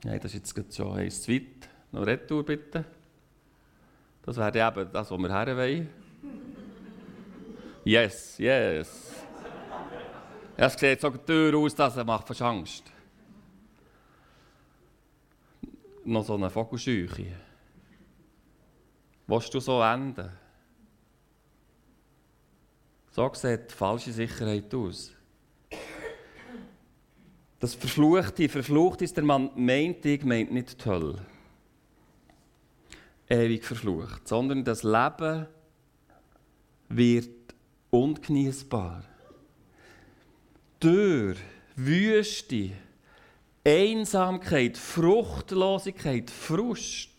Nein, 0.02 0.18
das 0.20 0.34
ist 0.34 0.56
jetzt 0.56 0.76
schon 0.76 0.92
eins 0.92 1.22
zu 1.22 1.32
weit. 1.32 1.73
Noch 1.94 2.04
Retour 2.04 2.44
bitte. 2.44 2.84
Das 4.22 4.36
wäre 4.36 4.68
eben 4.68 4.92
das, 4.92 5.08
was 5.08 5.18
wir 5.18 5.28
her 5.28 5.56
wollen. 5.56 5.88
Yes, 7.84 8.38
yes. 8.38 9.12
Es 10.56 10.72
sieht 10.72 11.00
so 11.00 11.10
teuer 11.10 11.54
aus, 11.54 11.74
dass 11.74 11.96
er 11.98 12.04
macht 12.04 12.26
fast 12.26 12.40
Angst. 12.42 12.90
Noch 16.04 16.24
so 16.24 16.34
eine 16.34 16.48
Vogelscheuche. 16.48 17.36
Willst 19.26 19.52
du 19.52 19.60
so 19.60 19.82
enden? 19.82 20.30
So 23.10 23.30
sieht 23.34 23.70
falsche 23.70 24.12
Sicherheit 24.12 24.74
aus. 24.74 25.12
Das 27.60 27.74
Verfluchte, 27.74 28.48
verflucht 28.48 29.02
ist 29.02 29.16
der 29.16 29.24
Mann, 29.24 29.50
meint 29.54 30.04
ich, 30.06 30.24
meint 30.24 30.52
nicht 30.52 30.82
die 30.82 30.88
Hölle. 30.88 31.33
Ewig 33.28 33.64
verflucht, 33.64 34.28
sondern 34.28 34.64
das 34.64 34.82
Leben 34.82 35.46
wird 36.88 37.30
ungenießbar. 37.90 39.04
Dürr, 40.82 41.36
Wüste, 41.76 42.70
Einsamkeit, 43.66 44.76
Fruchtlosigkeit, 44.76 46.30
Frust. 46.30 47.10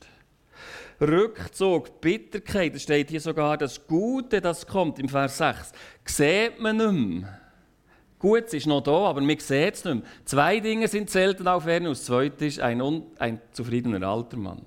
Rückzug, 1.01 1.99
Bitterkeit, 1.99 2.75
es 2.75 2.83
steht 2.83 3.09
hier 3.09 3.19
sogar 3.19 3.57
das 3.57 3.85
Gute, 3.85 4.39
das 4.39 4.65
kommt 4.65 4.97
im 4.97 5.09
Vers 5.09 5.39
6, 5.39 5.73
sieht 6.05 6.59
man 6.59 6.77
nicht 6.77 7.21
mehr. 7.21 7.39
Gut, 8.17 8.45
es 8.45 8.53
ist 8.53 8.67
noch 8.67 8.81
da, 8.81 8.91
aber 8.91 9.19
man 9.19 9.37
sieht 9.37 9.73
es 9.73 9.83
nicht 9.83 9.95
mehr. 9.95 10.03
Zwei 10.23 10.59
Dinge 10.61 10.87
sind 10.87 11.09
selten 11.09 11.47
auf 11.47 11.67
Erden 11.67 11.87
das 11.87 12.05
zweite 12.05 12.45
ist 12.45 12.59
ein, 12.59 12.81
ein 13.19 13.41
zufriedener 13.51 14.07
alter 14.07 14.37
Mann. 14.37 14.65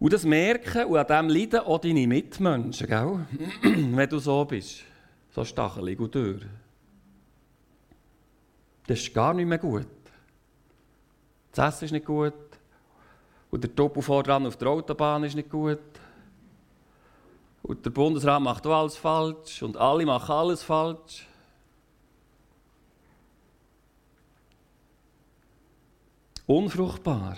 Und 0.00 0.12
das 0.12 0.24
merken 0.24 0.84
und 0.86 0.98
an 0.98 1.06
dem 1.06 1.28
leiden 1.28 1.60
auch 1.60 1.78
deine 1.78 2.06
Mitmenschen, 2.06 2.86
gell? 2.86 3.26
wenn 3.62 4.08
du 4.08 4.18
so 4.18 4.44
bist, 4.44 4.84
so 5.30 5.44
stachelig 5.44 5.98
und 5.98 6.14
dürr. 6.14 6.40
Das 8.86 9.00
ist 9.00 9.12
gar 9.12 9.34
nicht 9.34 9.46
mehr 9.46 9.58
gut. 9.58 9.86
Das 11.52 11.74
Essen 11.74 11.84
ist 11.86 11.92
nicht 11.92 12.06
gut. 12.06 12.32
Und 13.50 13.64
der 13.64 13.74
Topo 13.74 14.00
voran 14.00 14.46
auf 14.46 14.56
der 14.56 14.68
Autobahn 14.68 15.24
ist 15.24 15.34
nicht 15.34 15.50
gut. 15.50 15.80
Und 17.62 17.84
der 17.84 17.90
Bundesrat 17.90 18.40
macht 18.40 18.66
auch 18.66 18.80
alles 18.80 18.96
falsch. 18.96 19.62
Und 19.62 19.76
alle 19.76 20.06
machen 20.06 20.32
alles 20.32 20.62
falsch. 20.62 21.26
Unfruchtbar. 26.46 27.36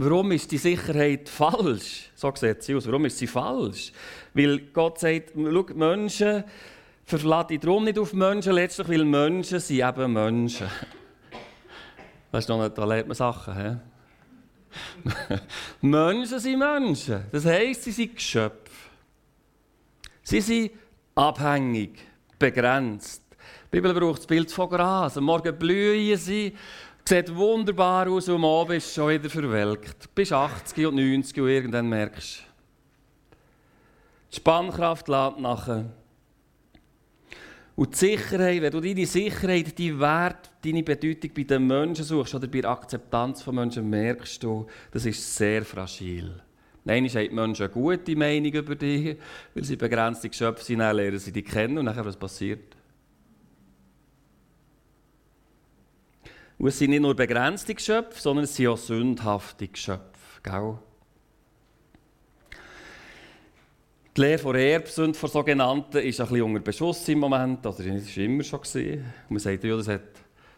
Warum 0.00 0.30
ist 0.30 0.52
die 0.52 0.58
Sicherheit 0.58 1.28
falsch? 1.28 2.10
So 2.14 2.32
sieht 2.32 2.62
sie 2.62 2.76
aus. 2.76 2.86
Warum 2.86 3.04
ist 3.06 3.18
sie 3.18 3.26
falsch? 3.26 3.92
Weil 4.32 4.60
Gott 4.72 5.00
sagt, 5.00 5.32
schau, 5.34 5.66
Menschen, 5.74 6.44
verlasse 7.04 7.48
dich 7.48 7.60
darum 7.60 7.82
nicht 7.82 7.98
auf 7.98 8.12
Menschen, 8.12 8.52
letztlich, 8.52 8.88
weil 8.88 9.04
Menschen 9.04 9.58
sind 9.58 9.80
eben 9.80 10.12
Menschen. 10.12 10.68
Weißt 12.30 12.48
du, 12.48 12.68
da 12.68 12.84
lernt 12.84 13.08
man 13.08 13.16
Sachen. 13.16 13.56
He? 13.56 15.36
Menschen 15.80 16.38
sind 16.38 16.60
Menschen. 16.60 17.24
Das 17.32 17.44
heisst, 17.44 17.82
sie 17.82 17.90
sind 17.90 18.14
Geschöpfe. 18.14 18.70
Sie 20.22 20.40
sind 20.40 20.70
abhängig, 21.16 21.98
begrenzt. 22.38 23.24
Die 23.72 23.80
Bibel 23.80 23.92
braucht 23.94 24.20
das 24.20 24.26
Bild 24.28 24.52
von 24.52 24.70
Gras. 24.70 25.16
Am 25.16 25.24
Morgen 25.24 25.58
blühen 25.58 26.16
sie, 26.16 26.54
sieht 27.08 27.34
wunderbar 27.34 28.06
aus 28.08 28.28
und 28.28 28.34
am 28.34 28.44
Abend 28.44 28.76
ist 28.76 28.94
schon 28.94 29.08
wieder 29.08 29.30
verwelkt. 29.30 30.04
Du 30.04 30.08
bist 30.14 30.32
80 30.32 30.86
und 30.86 30.96
90 30.96 31.40
und 31.40 31.48
irgendwann 31.48 31.88
merkst 31.88 32.40
du, 32.40 32.42
die 34.30 34.36
Spannkraft 34.36 35.08
lädt 35.08 35.38
nachher. 35.38 35.86
Und 37.76 37.94
die 37.94 37.96
Sicherheit, 37.96 38.60
wenn 38.60 38.72
du 38.72 38.80
deine 38.80 39.06
Sicherheit, 39.06 39.78
deinen 39.78 40.00
Wert, 40.00 40.50
deine 40.62 40.82
Bedeutung 40.82 41.30
bei 41.34 41.44
den 41.44 41.66
Menschen 41.66 42.04
suchst 42.04 42.34
oder 42.34 42.46
bei 42.46 42.60
der 42.60 42.70
Akzeptanz 42.70 43.40
von 43.40 43.54
Menschen, 43.54 43.88
merkst 43.88 44.42
du, 44.42 44.66
das 44.90 45.06
ist 45.06 45.34
sehr 45.34 45.64
fragil. 45.64 46.42
Einmal 46.84 47.10
haben 47.10 47.28
die 47.28 47.34
Menschen 47.34 47.62
eine 47.62 47.72
gute 47.72 48.16
Meinung 48.16 48.52
über 48.52 48.74
dich, 48.74 49.16
weil 49.54 49.64
sie 49.64 49.76
begrenzte 49.76 50.28
Geschöpfe 50.28 50.64
sind, 50.64 50.80
dann 50.80 50.96
lernen 50.96 51.18
sie 51.18 51.32
dich 51.32 51.44
kennen 51.44 51.78
und 51.78 51.86
nachher 51.86 52.04
was 52.04 52.16
passiert. 52.16 52.77
Und 56.58 56.68
es 56.68 56.78
sind 56.78 56.90
nicht 56.90 57.00
nur 57.00 57.14
begrenzte 57.14 57.74
Geschöpfe, 57.74 58.20
sondern 58.20 58.44
es 58.44 58.56
sind 58.56 58.66
auch 58.66 58.76
sündhafte 58.76 59.68
Geschöpfe. 59.68 60.40
Gell? 60.42 60.78
Die 64.16 64.20
Lehre 64.20 64.38
von 64.38 64.56
Erbsünde, 64.56 65.16
von 65.16 65.30
sogenannten, 65.30 65.98
ist 65.98 66.20
ein 66.20 66.26
bisschen 66.26 66.42
unter 66.42 66.60
Beschuss 66.60 67.08
im 67.08 67.20
Moment. 67.20 67.64
Also, 67.64 67.84
das 67.84 68.16
war 68.16 68.24
immer 68.24 68.42
schon. 68.42 68.60
Gewesen. 68.60 69.04
Man 69.28 69.38
sagt 69.38 69.62
ja, 69.62 69.76
das 69.76 69.86
hat, 69.86 70.02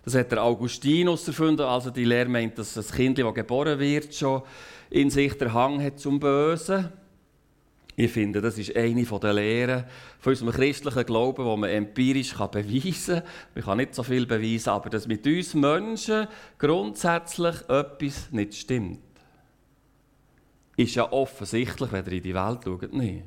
das 0.02 0.14
hat 0.14 0.32
der 0.32 0.42
Augustinus 0.42 1.28
erfunden. 1.28 1.60
Also, 1.60 1.90
die 1.90 2.06
Lehre 2.06 2.30
meint, 2.30 2.56
dass 2.56 2.72
das 2.72 2.90
Kind, 2.90 3.18
das 3.18 3.34
geboren 3.34 3.78
wird, 3.78 4.14
schon 4.14 4.42
in 4.88 5.10
sich 5.10 5.36
der 5.36 5.52
Hang 5.52 5.82
hat 5.82 6.00
zum 6.00 6.18
Bösen. 6.18 6.90
Ich 8.02 8.12
finde, 8.12 8.40
das 8.40 8.56
ist 8.56 8.74
eine 8.74 9.04
der 9.04 9.32
Lehren 9.34 9.84
von 10.20 10.30
unserem 10.30 10.52
christlichen 10.52 11.04
Glauben, 11.04 11.44
die 11.44 11.56
man 11.60 11.68
empirisch 11.68 12.32
beweisen 12.32 13.16
kann. 13.16 13.24
Man 13.54 13.64
kann 13.64 13.76
nicht 13.76 13.94
so 13.94 14.02
viel 14.02 14.24
beweisen, 14.24 14.70
aber 14.70 14.88
dass 14.88 15.06
mit 15.06 15.26
uns 15.26 15.52
Menschen 15.52 16.26
grundsätzlich 16.56 17.56
etwas 17.68 18.32
nicht 18.32 18.54
stimmt. 18.54 19.00
Ist 20.78 20.94
ja 20.94 21.12
offensichtlich, 21.12 21.92
wenn 21.92 22.06
ihr 22.06 22.12
in 22.12 22.22
die 22.22 22.34
Welt 22.34 22.60
schaut, 22.64 22.90
nicht. 22.90 23.24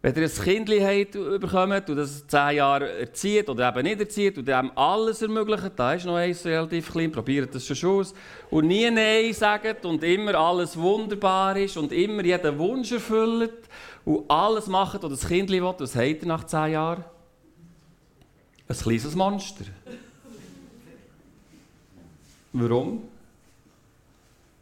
Wenn 0.00 0.14
ihr 0.14 0.22
ein 0.22 0.30
Kind 0.30 0.70
habt, 0.70 1.40
bekommt 1.40 1.90
und 1.90 1.96
das 1.96 2.24
zehn 2.24 2.56
Jahre 2.56 3.00
erzieht 3.00 3.48
oder 3.48 3.68
eben 3.68 3.82
nicht 3.82 3.98
erzieht 3.98 4.38
und 4.38 4.48
einem 4.48 4.70
alles 4.76 5.22
ermöglicht, 5.22 5.72
da 5.74 5.94
ist 5.94 6.06
noch 6.06 6.14
eins 6.14 6.44
relativ 6.44 6.92
klein, 6.92 7.10
probiert 7.10 7.52
das 7.52 7.66
schon 7.66 7.90
aus, 7.90 8.14
und 8.48 8.68
nie 8.68 8.88
Nein 8.92 9.34
sagt 9.34 9.84
und 9.84 10.04
immer 10.04 10.36
alles 10.36 10.76
wunderbar 10.76 11.56
ist 11.56 11.76
und 11.76 11.90
immer 11.90 12.24
jeden 12.24 12.58
Wunsch 12.58 12.92
erfüllt 12.92 13.68
und 14.04 14.30
alles 14.30 14.68
macht, 14.68 15.02
was 15.02 15.10
das 15.10 15.28
Kind 15.28 15.50
will, 15.50 15.64
was 15.64 15.96
habt 15.96 16.22
ihr 16.22 16.28
nach 16.28 16.44
zehn 16.44 16.72
Jahren? 16.72 17.04
Ein 18.68 18.76
kleines 18.76 19.16
Monster. 19.16 19.64
Warum? 22.52 23.02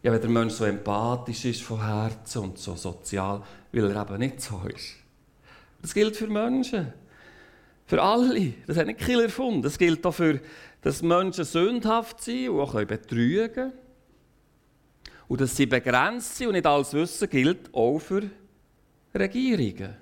Ja, 0.03 0.13
wenn 0.13 0.21
der 0.21 0.31
Mensch 0.31 0.55
so 0.55 0.65
empathisch 0.65 1.45
ist 1.45 1.63
von 1.63 1.85
Herzen 1.85 2.43
und 2.43 2.59
so 2.59 2.75
sozial, 2.75 3.43
weil 3.71 3.91
er 3.91 4.03
eben 4.03 4.19
nicht 4.19 4.41
so 4.41 4.63
ist. 4.67 5.06
Das 5.83 5.95
gilt 5.95 6.17
für 6.17 6.27
Menschen. 6.27 6.93
Für 7.87 8.03
alle. 8.03 8.55
Das 8.67 8.77
hat 8.77 8.87
nicht 8.87 9.01
Killer 9.01 9.25
erfunden. 9.25 9.63
Das 9.63 9.79
gilt 9.79 10.05
auch 10.05 10.13
für, 10.13 10.41
dass 10.83 11.03
Menschen 11.03 11.45
sündhaft 11.45 12.23
sind 12.23 12.51
und 12.51 12.61
auch 12.61 12.75
betrügen 12.85 13.53
können. 13.53 13.73
Und 15.29 15.41
dass 15.41 15.57
sie 15.57 15.67
begrenzt 15.67 16.37
sind 16.37 16.49
und 16.49 16.53
nicht 16.55 16.67
alles 16.67 16.93
wissen, 16.93 17.29
gilt 17.29 17.73
auch 17.75 17.99
für 17.99 18.23
Regierungen. 19.15 19.97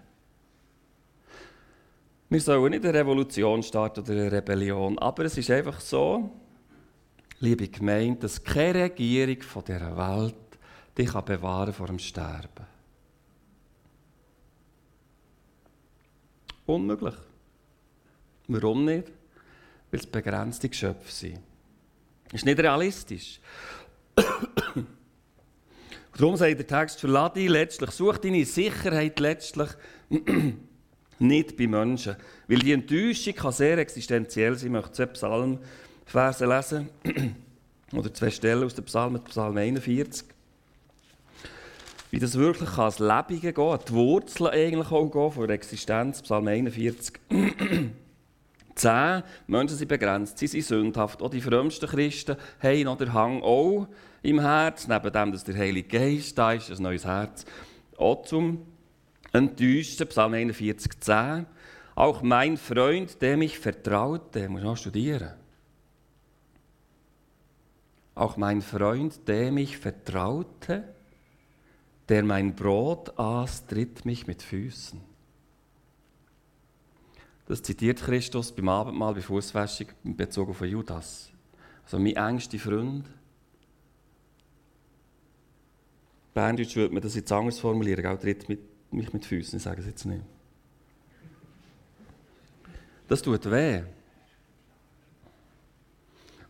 Wir 2.29 2.41
sollen 2.41 2.71
nicht 2.71 2.85
eine 2.85 2.99
Revolution 2.99 3.63
starten 3.63 4.01
oder 4.01 4.13
eine 4.13 4.33
Rebellion, 4.33 4.99
aber 4.99 5.25
es 5.25 5.39
ist 5.39 5.51
einfach 5.51 5.81
so, 5.81 6.31
liebe 7.41 7.69
Gemeinde, 7.69 8.21
dass 8.21 8.43
keine 8.43 8.85
Regierung 8.85 9.41
von 9.43 9.65
dieser 9.65 9.97
Welt 9.97 10.35
dich 10.99 11.13
bewahren 11.13 11.73
vor 11.73 11.87
dem 11.87 11.99
Sterben. 11.99 12.74
Unmöglich. 16.67 17.15
Warum 18.49 18.85
nicht? 18.85 19.09
Weil 19.91 20.01
es 20.01 20.07
begrenzte 20.07 20.69
Geschöpfe 20.69 21.11
sind. 21.11 21.41
Das 22.25 22.35
ist 22.41 22.45
nicht 22.45 22.59
realistisch. 22.59 23.41
Darum 26.17 26.37
sagt 26.37 26.59
der 26.59 26.67
Text, 26.67 27.01
verlass 27.01 27.33
dich 27.33 27.49
letztlich, 27.49 27.91
such 27.91 28.19
deine 28.19 28.45
Sicherheit 28.45 29.19
letztlich 29.19 29.71
nicht 31.19 31.57
bei 31.57 31.67
Menschen. 31.67 32.17
Weil 32.47 32.59
die 32.59 32.73
Enttäuschung 32.73 33.35
kann 33.35 33.53
sehr 33.53 33.79
existenziell 33.79 34.55
sein. 34.57 34.67
Ich 34.67 34.73
möchte 34.73 34.93
zwei 34.93 35.07
Psalmverse 35.07 36.47
lesen. 36.47 36.89
Oder 37.93 38.13
zwei 38.13 38.31
Stellen 38.31 38.65
aus 38.65 38.75
dem 38.75 38.85
Psalm, 38.85 39.23
Psalm 39.25 39.57
41. 39.57 40.34
Wie 42.15 42.21
das 42.21 42.39
wirklich 42.39 42.79
als 42.79 43.01
Lebige 43.01 43.53
gehen, 43.53 43.79
die 43.89 43.93
Wurzeln 43.93 44.53
eigentlich 44.53 44.93
auch 44.93 45.11
gehen 45.11 45.33
von 45.33 45.49
der 45.49 45.57
Existenz. 45.57 46.23
Psalm 46.23 46.47
41. 46.47 47.13
Zehn 48.77 49.23
Menschen 49.49 49.77
sind 49.77 49.89
begrenzt, 49.89 50.39
sie 50.39 50.47
sind 50.47 50.65
sündhaft. 50.65 51.21
Auch 51.21 51.31
die 51.31 51.41
frömmsten 51.41 51.89
Christen 51.89 52.37
haben 52.63 52.85
noch 52.85 52.99
den 52.99 53.13
Hang 53.13 53.43
auch 53.43 53.89
im 54.23 54.39
Herz, 54.39 54.87
neben 54.87 55.13
dem, 55.13 55.33
dass 55.33 55.43
der 55.43 55.57
Heilige 55.57 55.89
Geist 55.89 56.39
da 56.39 56.53
ist, 56.53 56.71
ein 56.71 56.81
neues 56.85 57.05
Herz, 57.05 57.47
auch 57.97 58.23
zum 58.23 58.65
Enttäuschten, 59.33 60.07
Psalm 60.07 60.35
41, 60.35 61.01
10. 61.01 61.47
Auch 61.97 62.23
mein 62.23 62.57
Freund, 62.59 63.21
der 63.23 63.37
mich 63.37 63.59
vertraute, 63.59 64.49
muss 64.49 64.63
noch 64.63 64.77
studieren. 64.77 65.33
Auch 68.15 68.37
mein 68.37 68.63
Freund, 68.63 69.27
der 69.27 69.51
mich 69.51 69.79
vertraute, 69.79 70.85
der 72.09 72.23
mein 72.23 72.55
Brot 72.55 73.19
aß, 73.19 73.67
tritt 73.67 74.05
mich 74.05 74.27
mit 74.27 74.43
Füßen. 74.43 75.01
Das 77.47 77.63
zitiert 77.63 78.01
Christus 78.01 78.53
beim 78.53 78.69
Abendmahl, 78.69 79.15
bei 79.15 79.21
Fußwäschung, 79.21 79.89
Bezug 80.03 80.51
auf 80.51 80.61
Judas. 80.63 81.31
Also 81.85 81.99
mein 81.99 82.17
engster 82.17 82.59
Freund. 82.59 83.07
Berndeutsch 86.33 86.75
würde 86.75 86.95
man 86.95 87.03
das 87.03 87.15
jetzt 87.15 87.31
anders 87.31 87.59
formulieren, 87.59 88.03
gell? 88.03 88.19
tritt 88.19 88.49
mit, 88.49 88.61
mich 88.93 89.13
mit 89.13 89.25
Füßen, 89.25 89.59
ich 89.59 89.63
sage 89.63 89.81
es 89.81 89.87
jetzt 89.87 90.05
nicht. 90.05 90.25
Das 93.07 93.21
tut 93.23 93.51
weh. 93.51 93.83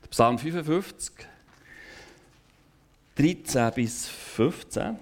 Psalm 0.08 0.38
55, 0.38 1.26
13 3.16 3.72
bis 3.74 4.06
15. 4.06 4.96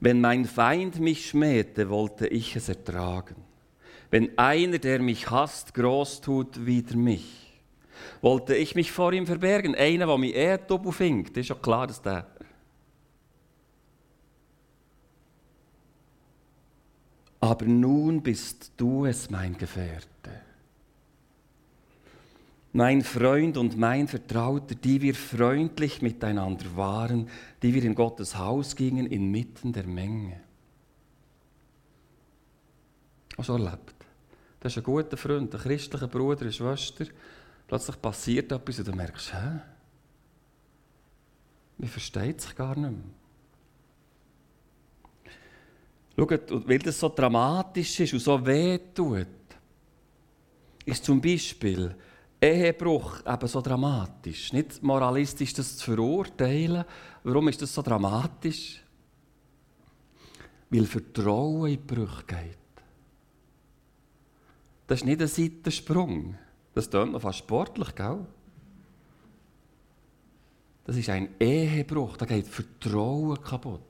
Wenn 0.00 0.20
mein 0.20 0.44
Feind 0.44 1.00
mich 1.00 1.30
schmähte, 1.30 1.88
wollte 1.88 2.26
ich 2.26 2.56
es 2.56 2.68
ertragen. 2.68 3.36
Wenn 4.10 4.38
einer, 4.38 4.78
der 4.78 5.00
mich 5.00 5.30
hasst, 5.30 5.74
groß 5.74 6.20
tut 6.20 6.66
wider 6.66 6.96
mich, 6.96 7.60
wollte 8.20 8.54
ich 8.54 8.74
mich 8.74 8.92
vor 8.92 9.12
ihm 9.12 9.26
verbergen. 9.26 9.74
Einer, 9.74 10.06
der 10.06 10.18
mich 10.18 10.34
eher 10.34 10.60
findet, 10.90 11.36
ist 11.36 11.48
ja 11.48 11.54
klar, 11.54 11.86
dass 11.86 12.02
der. 12.02 12.26
Aber 17.40 17.64
nun 17.64 18.22
bist 18.22 18.72
du 18.76 19.06
es, 19.06 19.30
mein 19.30 19.56
Gefährte. 19.56 20.15
Mein 22.76 23.00
Freund 23.02 23.56
und 23.56 23.78
mein 23.78 24.06
Vertrauter, 24.06 24.74
die 24.74 25.00
wir 25.00 25.14
freundlich 25.14 26.02
miteinander 26.02 26.76
waren, 26.76 27.26
die 27.62 27.72
wir 27.72 27.82
in 27.82 27.94
Gottes 27.94 28.36
Haus 28.36 28.76
gingen, 28.76 29.06
inmitten 29.06 29.72
der 29.72 29.86
Menge. 29.86 30.38
Auch 33.38 33.44
schon 33.44 33.64
erlebt. 33.64 33.94
Das 34.60 34.72
ist 34.72 34.76
ein 34.76 34.84
guter 34.84 35.16
Freund, 35.16 35.54
ein 35.54 35.58
christlicher 35.58 36.06
Bruder, 36.06 36.42
eine 36.42 36.52
Schwester. 36.52 37.06
Plötzlich 37.66 38.02
passiert 38.02 38.52
etwas 38.52 38.78
und 38.78 38.88
du 38.88 38.92
merkst, 38.92 39.32
hä? 39.32 39.60
Man 41.78 41.88
versteht 41.88 42.42
sich 42.42 42.54
gar 42.54 42.78
nicht 42.78 42.90
mehr. 46.14 46.28
Schaut, 46.28 46.68
weil 46.68 46.78
das 46.80 47.00
so 47.00 47.08
dramatisch 47.08 48.00
ist 48.00 48.12
und 48.12 48.20
so 48.20 48.44
weh 48.44 48.78
tut, 48.92 49.26
ist 50.84 51.06
zum 51.06 51.22
Beispiel 51.22 51.96
Ehebruch 52.40 53.20
eben 53.26 53.48
so 53.48 53.60
dramatisch. 53.60 54.52
Nicht 54.52 54.82
moralistisch 54.82 55.52
das 55.54 55.76
zu 55.76 55.92
verurteilen. 55.92 56.84
Warum 57.24 57.48
ist 57.48 57.62
das 57.62 57.74
so 57.74 57.82
dramatisch? 57.82 58.82
Weil 60.70 60.86
Vertrauen 60.86 61.70
in 61.70 61.76
die 61.76 61.94
Brüche 61.94 62.24
geht. 62.26 62.58
Das 64.86 65.00
ist 65.00 65.06
nicht 65.06 65.20
ein 65.20 65.28
Seitensprung. 65.28 66.36
Das 66.74 66.90
klingt 66.90 67.12
noch 67.12 67.22
fast 67.22 67.38
sportlich, 67.38 67.94
gell? 67.94 68.26
Das 70.84 70.96
ist 70.96 71.08
ein 71.08 71.30
Ehebruch, 71.40 72.16
da 72.16 72.26
geht 72.26 72.46
Vertrauen 72.46 73.40
kaputt. 73.42 73.80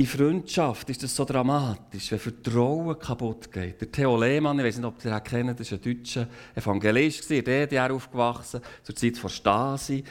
In 0.00 0.06
Freundschaft 0.06 0.88
ist 0.90 1.02
das 1.02 1.16
so 1.16 1.24
dramatisch, 1.24 2.12
wenn 2.12 2.20
Vertrauen 2.20 2.96
kaputt 3.00 3.50
geht. 3.50 3.80
Der 3.80 3.90
Theo 3.90 4.16
Lehmann, 4.16 4.56
ich 4.60 4.64
weiß 4.64 4.76
nicht, 4.76 4.86
ob 4.86 5.04
ihr 5.04 5.10
ihn 5.10 5.24
kennt, 5.24 5.58
ist 5.58 5.72
ein 5.72 5.80
deutscher 5.82 6.28
Evangelist, 6.54 7.28
in 7.32 7.44
der 7.44 7.66
DDR 7.66 7.92
aufgewachsen, 7.92 8.60
zur 8.84 8.94
Zeit 8.94 9.18
von 9.18 9.28
Stasi. 9.28 10.04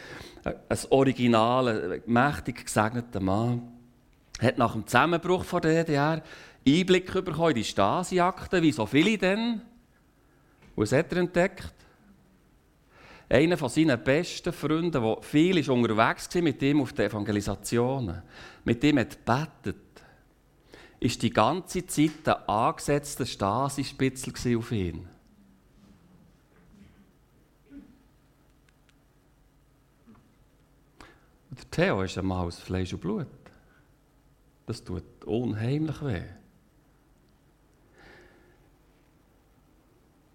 Ein 0.43 0.77
originaler, 0.89 1.99
mächtig 2.05 2.65
gesegneter 2.65 3.21
Mann. 3.21 3.61
Hat 4.41 4.57
nach 4.57 4.73
dem 4.73 4.85
Zusammenbruch 4.85 5.45
von 5.45 5.61
der 5.61 5.85
DDR 5.85 6.21
Einblick 6.67 7.13
bekommen 7.13 7.51
in 7.51 7.55
die 7.55 7.63
Stasi-Akten, 7.63 8.61
wie 8.61 8.73
so 8.73 8.85
viele 8.85 9.17
denn. 9.17 9.61
Und 10.75 10.83
was 10.83 10.91
hat 10.91 11.13
er 11.13 11.19
entdeckt? 11.19 11.73
Einer 13.29 13.57
von 13.57 13.69
seinen 13.69 14.01
besten 14.01 14.53
Freunden, 14.53 14.91
der 14.91 15.17
viel 15.21 15.57
ist 15.57 15.67
unterwegs 15.67 16.33
war 16.33 16.41
mit 16.41 16.61
ihm 16.61 16.81
auf 16.81 16.93
den 16.93 17.09
Evangelisationen, 17.09 18.21
mit 18.63 18.83
ihm 18.83 18.99
hat 18.99 19.17
gebetet, 19.25 19.75
ist 20.99 21.21
die 21.21 21.29
ganze 21.29 21.85
Zeit 21.85 22.27
ein 22.27 22.47
angesetzter 22.47 23.25
Stasi-Spitzel 23.25 24.57
auf 24.57 24.71
ihn. 24.71 25.07
Der 31.51 31.71
Theo 31.71 32.03
ist 32.03 32.17
ein 32.17 32.25
Mann 32.25 32.45
aus 32.45 32.59
Fleisch 32.59 32.93
und 32.93 33.01
Blut. 33.01 33.27
Das 34.65 34.83
tut 34.83 35.25
unheimlich 35.25 36.01
weh. 36.01 36.36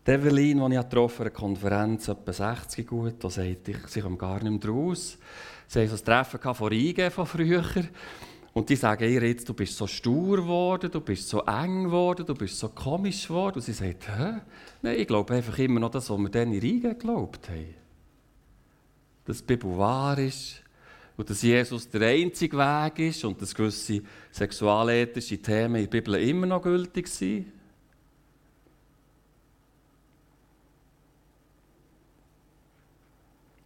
Develin, 0.07 0.59
die 0.69 0.77
ich 0.77 0.83
getroffen 0.83 1.19
habe, 1.19 1.25
eine 1.27 1.31
Konferenz, 1.31 2.09
etwa 2.09 2.33
60 2.33 2.87
gut, 2.87 3.15
da 3.23 3.31
sagt 3.31 3.69
ich, 3.69 3.77
sie 3.87 4.01
kommen 4.01 4.19
gar 4.19 4.43
nicht 4.43 4.65
mehr 4.65 4.75
raus. 4.75 5.17
Sie 5.69 5.81
haben 5.81 5.88
so 5.88 5.97
ein 5.97 6.05
Treffen 6.05 6.55
von 6.55 6.69
Riege 6.69 7.11
von 7.11 7.27
früher. 7.27 7.65
Und 8.53 8.69
die 8.69 8.77
sagen 8.77 9.05
ihr 9.05 9.23
jetzt, 9.23 9.49
du 9.49 9.55
bist 9.55 9.77
so 9.77 9.87
stur 9.87 10.38
geworden, 10.38 10.91
du 10.91 11.01
bist 11.01 11.29
so 11.29 11.43
eng 11.43 11.85
geworden, 11.85 12.27
du 12.27 12.35
bist 12.35 12.59
so 12.59 12.69
komisch 12.69 13.29
geworden. 13.29 13.57
Und 13.57 13.62
sie 13.62 13.73
sagt, 13.73 14.09
hä? 14.09 14.41
Nein, 14.83 14.99
ich 14.99 15.07
glaube 15.07 15.33
einfach 15.35 15.59
immer 15.59 15.81
noch 15.81 15.91
das, 15.91 16.11
was 16.11 16.19
wir 16.19 16.29
dann 16.29 16.53
in 16.53 16.61
Riege 16.61 16.88
geglaubt 16.88 17.49
haben. 17.49 17.75
Dass 19.25 19.38
die 19.38 19.45
Bibel 19.45 19.79
wahr 19.79 20.19
ist 20.19 20.62
und 21.17 21.31
dass 21.31 21.41
Jesus 21.41 21.88
der 21.88 22.09
einzige 22.09 22.59
Weg 22.59 22.99
ist 22.99 23.25
und 23.25 23.41
dass 23.41 23.55
gewisse 23.55 24.03
sexualethische 24.33 25.38
Themen 25.38 25.77
in 25.77 25.83
der 25.83 26.01
Bibel 26.01 26.17
immer 26.17 26.47
noch 26.47 26.62
gültig 26.62 27.09
sind. 27.09 27.47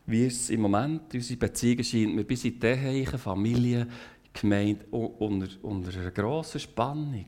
Wie 0.07 0.27
es 0.27 0.51
im 0.51 0.61
Moment 0.61 1.13
unsere 1.13 1.39
Beziehungen 1.39 1.85
scheint 1.85 2.15
mir 2.15 2.25
bis 2.25 2.45
in 2.45 2.59
die 2.59 2.67
Ehe, 2.67 3.07
Familie, 3.07 3.87
Gemeinde 4.33 4.85
unter, 4.91 5.49
unter 5.63 5.99
einer 5.99 6.11
grossen 6.11 6.61
Spannung. 6.61 7.27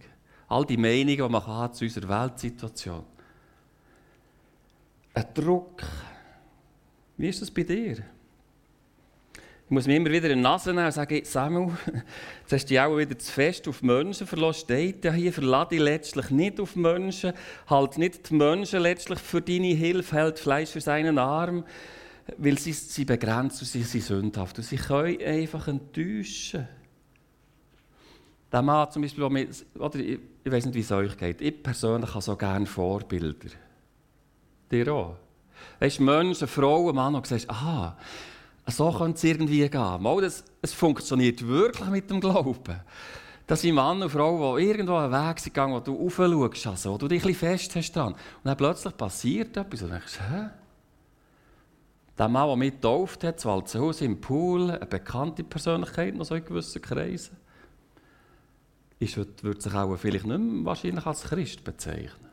All 0.48 0.64
die 0.64 0.76
Meinungen, 0.76 1.08
die 1.08 1.28
man 1.28 1.46
hat 1.46 1.76
zu 1.76 1.84
unserer 1.84 2.08
Weltsituation. 2.08 3.04
Ein 5.14 5.26
Druck. 5.34 5.82
Wie 7.16 7.28
ist 7.28 7.42
das 7.42 7.50
bei 7.50 7.64
dir? 7.64 8.04
Ich 9.64 9.70
muss 9.70 9.86
mir 9.86 9.96
immer 9.96 10.10
wieder 10.10 10.30
in 10.30 10.38
die 10.38 10.42
Nase 10.42 10.70
nehmen 10.70 10.86
und 10.86 10.92
sagen, 10.92 11.20
Samuel, 11.24 11.76
jetzt 12.40 12.52
hast 12.52 12.64
du 12.64 12.68
dich 12.68 12.80
auch 12.80 12.96
wieder 12.96 13.18
zu 13.18 13.30
fest 13.30 13.68
auf 13.68 13.82
Menschen 13.82 14.26
verlassen. 14.26 14.60
Steht 14.60 15.04
ja 15.04 15.12
hier, 15.12 15.30
verlasse 15.30 15.70
dich 15.70 15.80
letztlich 15.80 16.30
nicht 16.30 16.58
auf 16.58 16.74
Menschen. 16.74 17.34
Halt 17.66 17.98
nicht 17.98 18.30
die 18.30 18.34
Menschen 18.34 18.80
letztlich 18.80 19.18
für 19.18 19.42
deine 19.42 19.74
Hilfe, 19.74 20.16
hält 20.16 20.38
Fleisch 20.38 20.70
für 20.70 20.80
seinen 20.80 21.18
Arm. 21.18 21.64
Weil 22.36 22.58
sie, 22.58 22.72
sie 22.72 23.04
begrenzt 23.04 23.62
und 23.62 23.68
sie 23.68 23.82
sind 23.82 24.04
sündhaft. 24.04 24.58
Und 24.58 24.64
sie 24.64 24.76
können 24.76 25.20
einfach 25.22 25.68
enttäuschen. 25.68 26.68
Der 28.52 28.62
Mann 28.62 28.90
zum 28.90 29.02
Beispiel, 29.02 29.28
mir, 29.28 29.48
oder 29.78 29.98
ich, 29.98 30.18
ich 30.44 30.52
weiß 30.52 30.66
nicht, 30.66 30.74
wie 30.74 30.80
es 30.80 30.92
euch 30.92 31.16
geht. 31.16 31.40
Ich 31.40 31.62
persönlich 31.62 32.10
habe 32.10 32.22
so 32.22 32.36
gerne 32.36 32.66
Vorbilder. 32.66 33.48
Dir 34.70 34.92
auch. 34.92 35.16
Weißt 35.80 35.98
du, 35.98 36.02
Menschen, 36.02 36.48
Frauen, 36.48 36.94
Mann, 36.94 37.14
und 37.14 37.26
sagst, 37.26 37.48
aha, 37.50 37.96
so 38.66 38.92
könnte 38.92 39.16
es 39.16 39.24
irgendwie 39.24 39.68
gehen. 39.68 40.02
Mal, 40.02 40.20
das, 40.20 40.44
es 40.62 40.72
funktioniert 40.72 41.46
wirklich 41.46 41.88
mit 41.88 42.10
dem 42.10 42.20
Glauben. 42.20 42.80
Das 43.46 43.62
sind 43.62 43.74
Mann 43.74 44.02
und 44.02 44.10
Frau, 44.10 44.58
die 44.58 44.64
irgendwo 44.64 44.96
einen 44.96 45.12
Weg 45.12 45.40
sind 45.40 45.54
gegangen, 45.54 45.74
wo 45.74 45.80
du 45.80 45.94
raufschaust, 45.94 46.66
also, 46.66 46.92
wo 46.92 46.98
du 46.98 47.08
dich 47.08 47.22
ein 47.22 47.28
bisschen 47.28 47.48
fest 47.48 47.76
hast 47.76 47.92
dran. 47.92 48.12
Und 48.12 48.18
dann 48.44 48.56
plötzlich 48.56 48.94
passiert 48.96 49.56
etwas 49.56 49.82
und 49.82 49.88
du 49.88 49.94
denkst, 49.94 50.20
hä? 50.20 50.50
Der 52.18 52.28
Mann, 52.28 52.48
der 52.48 52.57
mich 52.57 52.74
hat, 53.22 53.40
zu 53.40 53.48
Walzenhaus 53.48 54.00
im 54.00 54.20
Pool, 54.20 54.72
eine 54.72 54.87
bekannte 54.87 55.44
Persönlichkeit, 55.44 56.16
noch 56.16 56.24
so 56.24 56.35
in 56.35 56.44
gewissen 56.44 56.83
Kreisen, 56.83 57.37
ist, 58.98 59.16
würde 59.16 59.61
sich 59.61 59.72
auch 59.72 59.96
vielleicht 59.96 60.26
nicht 60.26 60.38
mehr 60.38 60.64
wahrscheinlich 60.64 61.07
als 61.07 61.22
Christ 61.22 61.62
bezeichnen. 61.62 62.28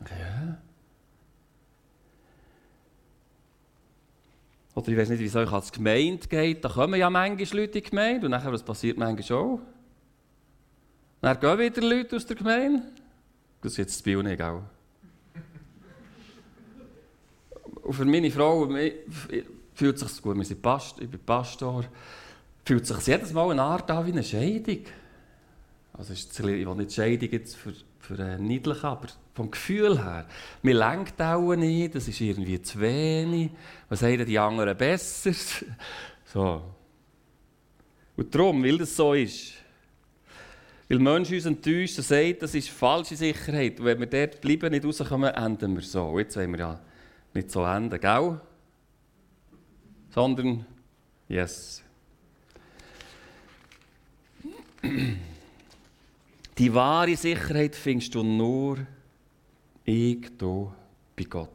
Ja. 0.00 0.58
Oder 4.74 4.88
ich 4.88 4.96
weiß 4.96 5.08
nicht, 5.10 5.20
wie 5.20 5.26
es 5.26 5.36
euch 5.36 5.52
als 5.52 5.72
Gemeinde 5.72 6.26
geht. 6.28 6.64
Da 6.64 6.68
kommen 6.68 6.98
ja 6.98 7.08
manchmal 7.10 7.60
Leute 7.60 7.78
in 7.78 7.84
die 7.84 7.90
Gemeinde 7.90 8.26
und 8.26 8.30
nachher, 8.30 8.52
was 8.52 8.62
passiert 8.62 8.98
manchmal 8.98 9.38
auch? 9.38 9.60
Dann 11.20 11.40
gehen 11.40 11.58
wieder 11.58 11.82
Leute 11.82 12.16
aus 12.16 12.26
der 12.26 12.36
Gemeinde. 12.36 12.82
Das 13.60 13.72
ist 13.72 13.78
jetzt 13.78 13.96
das 13.96 14.02
Bild 14.02 14.24
nicht, 14.24 14.40
auch. 14.40 14.62
Und 17.86 17.92
für 17.92 18.04
meine 18.04 18.30
Frau 18.32 18.68
fühlt 19.74 19.98
sich 19.98 20.22
gut, 20.22 20.36
wir 20.36 20.44
sind 20.44 20.60
Pastor, 20.60 21.02
ich 21.04 21.08
bin 21.08 21.20
Pastor, 21.20 21.84
fühlt 22.64 22.84
sich 22.84 23.06
jedes 23.06 23.32
Mal 23.32 23.52
eine 23.52 23.62
Art 23.62 23.88
an 23.92 24.04
wie 24.06 24.10
eine 24.10 24.24
Scheidung. 24.24 24.80
Also 25.92 26.12
ist, 26.12 26.38
ich 26.40 26.44
will 26.44 26.74
nicht 26.74 26.92
Scheidung 26.92 27.30
jetzt 27.30 27.56
für, 27.56 27.72
für 28.00 28.18
äh, 28.18 28.38
niedlich, 28.38 28.82
aber 28.82 29.06
vom 29.34 29.52
Gefühl 29.52 30.02
her. 30.02 30.26
Mir 30.62 30.74
lenkt 30.74 31.22
auch 31.22 31.54
nicht, 31.54 31.94
das 31.94 32.08
ist 32.08 32.20
irgendwie 32.20 32.60
zu 32.60 32.80
wenig. 32.80 33.50
Was 33.88 34.00
sagen 34.00 34.26
die 34.26 34.38
anderen 34.38 34.76
besser? 34.76 35.32
So. 36.32 36.60
Und 38.16 38.34
darum, 38.34 38.64
weil 38.64 38.78
das 38.78 38.96
so 38.96 39.14
ist, 39.14 39.52
weil 40.88 40.98
Menschen 40.98 41.36
uns 41.36 41.46
enttäuscht 41.46 41.98
und 41.98 42.04
sagen, 42.04 42.36
das 42.40 42.52
ist 42.52 42.68
falsche 42.68 43.14
Sicherheit. 43.14 43.78
Und 43.78 43.86
wenn 43.86 44.00
wir 44.00 44.06
dort 44.06 44.40
bleiben, 44.40 44.72
nicht 44.72 44.84
rauskommen, 44.84 45.32
enden 45.32 45.76
wir 45.76 45.82
so. 45.82 46.18
Jetzt 46.18 46.36
wollen 46.36 46.50
wir 46.50 46.58
ja 46.58 46.80
nicht 47.36 47.50
so 47.50 47.64
enden, 47.64 48.00
gell? 48.00 48.40
Sondern, 50.10 50.66
yes. 51.28 51.82
Die 56.58 56.72
wahre 56.72 57.16
Sicherheit 57.16 57.76
findest 57.76 58.14
du 58.14 58.22
nur 58.22 58.78
ich, 59.84 60.36
du, 60.36 60.72
bei 61.14 61.24
Gott. 61.24 61.50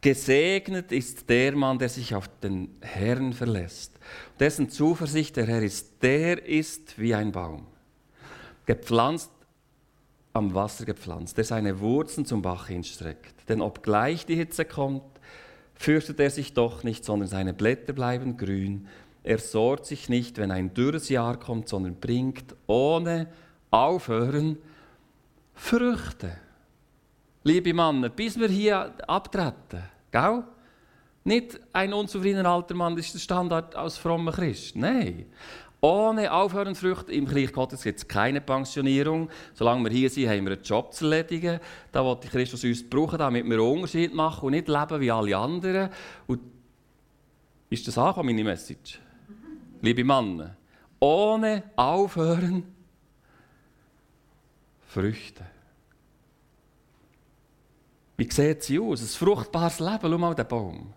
Gesegnet 0.00 0.92
ist 0.92 1.28
der 1.28 1.54
Mann, 1.54 1.78
der 1.78 1.90
sich 1.90 2.14
auf 2.14 2.28
den 2.40 2.76
Herrn 2.80 3.34
verlässt, 3.34 3.92
dessen 4.38 4.70
Zuversicht 4.70 5.36
der 5.36 5.46
Herr 5.46 5.62
ist. 5.62 6.02
Der 6.02 6.46
ist 6.46 6.98
wie 6.98 7.14
ein 7.14 7.32
Baum, 7.32 7.66
gepflanzt 8.64 9.30
am 10.32 10.54
Wasser 10.54 10.84
gepflanzt, 10.84 11.36
der 11.36 11.44
seine 11.44 11.80
Wurzeln 11.80 12.24
zum 12.24 12.42
Bach 12.42 12.68
hinstreckt. 12.68 13.34
Denn 13.50 13.60
obgleich 13.60 14.24
die 14.24 14.36
Hitze 14.36 14.64
kommt, 14.64 15.02
fürchtet 15.74 16.20
er 16.20 16.30
sich 16.30 16.54
doch 16.54 16.84
nicht, 16.84 17.04
sondern 17.04 17.28
seine 17.28 17.52
Blätter 17.52 17.92
bleiben 17.92 18.36
grün. 18.36 18.86
Er 19.24 19.38
sorgt 19.38 19.86
sich 19.86 20.08
nicht, 20.08 20.38
wenn 20.38 20.50
ein 20.50 20.72
dürres 20.72 21.08
Jahr 21.08 21.38
kommt, 21.38 21.68
sondern 21.68 21.96
bringt 21.96 22.54
ohne 22.66 23.26
Aufhören 23.70 24.56
Früchte. 25.52 26.36
Liebe 27.42 27.74
Männer, 27.74 28.08
bis 28.08 28.38
wir 28.38 28.48
hier 28.48 28.94
abtreten, 29.06 29.82
gell? 30.10 30.44
Nicht 31.24 31.60
ein 31.72 31.92
unzufriedener 31.92 32.48
alter 32.48 32.74
Mann, 32.74 32.96
das 32.96 33.06
ist 33.06 33.14
der 33.14 33.18
Standard 33.20 33.74
als 33.74 33.98
frommer 33.98 34.32
Christ. 34.32 34.76
Nein. 34.76 35.26
Ohne 35.82 36.30
Aufhören 36.30 36.74
Früchte 36.74 37.12
im 37.12 37.26
Reich 37.26 37.52
Gottes 37.52 37.82
gibt 37.82 37.98
es 37.98 38.06
keine 38.06 38.42
Pensionierung. 38.42 39.30
Solange 39.54 39.84
wir 39.84 39.90
hier 39.90 40.10
sind, 40.10 40.28
haben 40.28 40.44
wir 40.44 40.52
einen 40.52 40.62
Job 40.62 40.92
zu 40.92 41.06
erledigen. 41.06 41.58
Da 41.90 42.04
will 42.04 42.18
Christus 42.30 42.64
uns 42.64 42.88
brauchen, 42.88 43.18
damit 43.18 43.46
wir 43.46 43.54
einen 43.54 43.66
Unterschied 43.66 44.12
machen 44.12 44.44
und 44.44 44.52
nicht 44.52 44.68
leben 44.68 45.00
wie 45.00 45.10
alle 45.10 45.36
anderen. 45.36 45.88
Und 46.26 46.40
ist 47.70 47.88
das 47.88 47.96
auch 47.96 48.22
meine 48.22 48.44
Message? 48.44 49.00
Liebe 49.80 50.04
Männer, 50.04 50.56
ohne 50.98 51.62
Aufhören 51.76 52.64
Früchte. 54.86 55.44
Wie 58.18 58.30
sieht 58.30 58.64
sie 58.64 58.78
aus? 58.78 59.00
Ein 59.00 59.06
fruchtbares 59.06 59.80
Leben. 59.80 59.98
Schau 60.02 60.18
mal 60.18 60.34
den 60.34 60.46
Baum. 60.46 60.92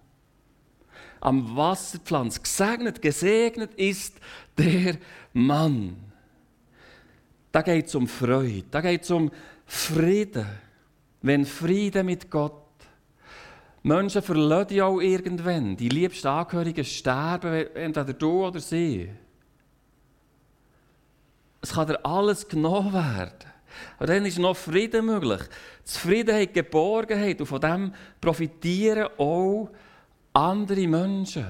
Am 1.24 1.56
Wasserpflanz. 1.56 2.44
Gesegnet, 2.44 3.02
gesegnet 3.02 3.74
ist 3.76 4.20
der 4.58 4.98
Mann. 5.32 5.96
Da 7.54 7.62
geht 7.62 7.88
es 7.88 7.96
um 7.96 8.10
Freude. 8.10 8.66
Da 8.70 8.82
geht 8.82 9.04
es 9.04 9.12
um 9.12 9.32
Frieden. 9.66 10.46
Wenn 11.22 11.46
Frieden 11.46 12.08
mit 12.08 12.30
Gott. 12.30 12.62
Menschen 13.84 14.22
verlassen 14.22 14.76
ja 14.76 14.86
auch 14.86 15.00
irgendwann. 15.00 15.78
Die 15.78 15.88
liebsten 15.88 16.28
Angehörigen 16.28 16.84
sterben, 16.84 17.68
entweder 17.74 18.12
du 18.12 18.46
oder 18.48 18.60
sie. 18.60 19.10
Es 21.62 21.72
kann 21.72 21.88
dir 21.88 22.06
alles 22.06 22.46
genommen 22.46 22.92
werden. 22.92 23.50
Aber 23.98 24.08
dann 24.08 24.26
ist 24.26 24.40
noch 24.40 24.58
Frieden 24.58 25.06
möglich. 25.06 25.42
Zufriedenheit, 25.86 26.54
Geborgenheit 26.54 27.40
und 27.40 27.48
von 27.48 27.62
dem 27.62 27.94
profitieren 28.20 29.08
auch 29.18 29.70
andere 30.34 30.88
Menschen, 30.88 31.46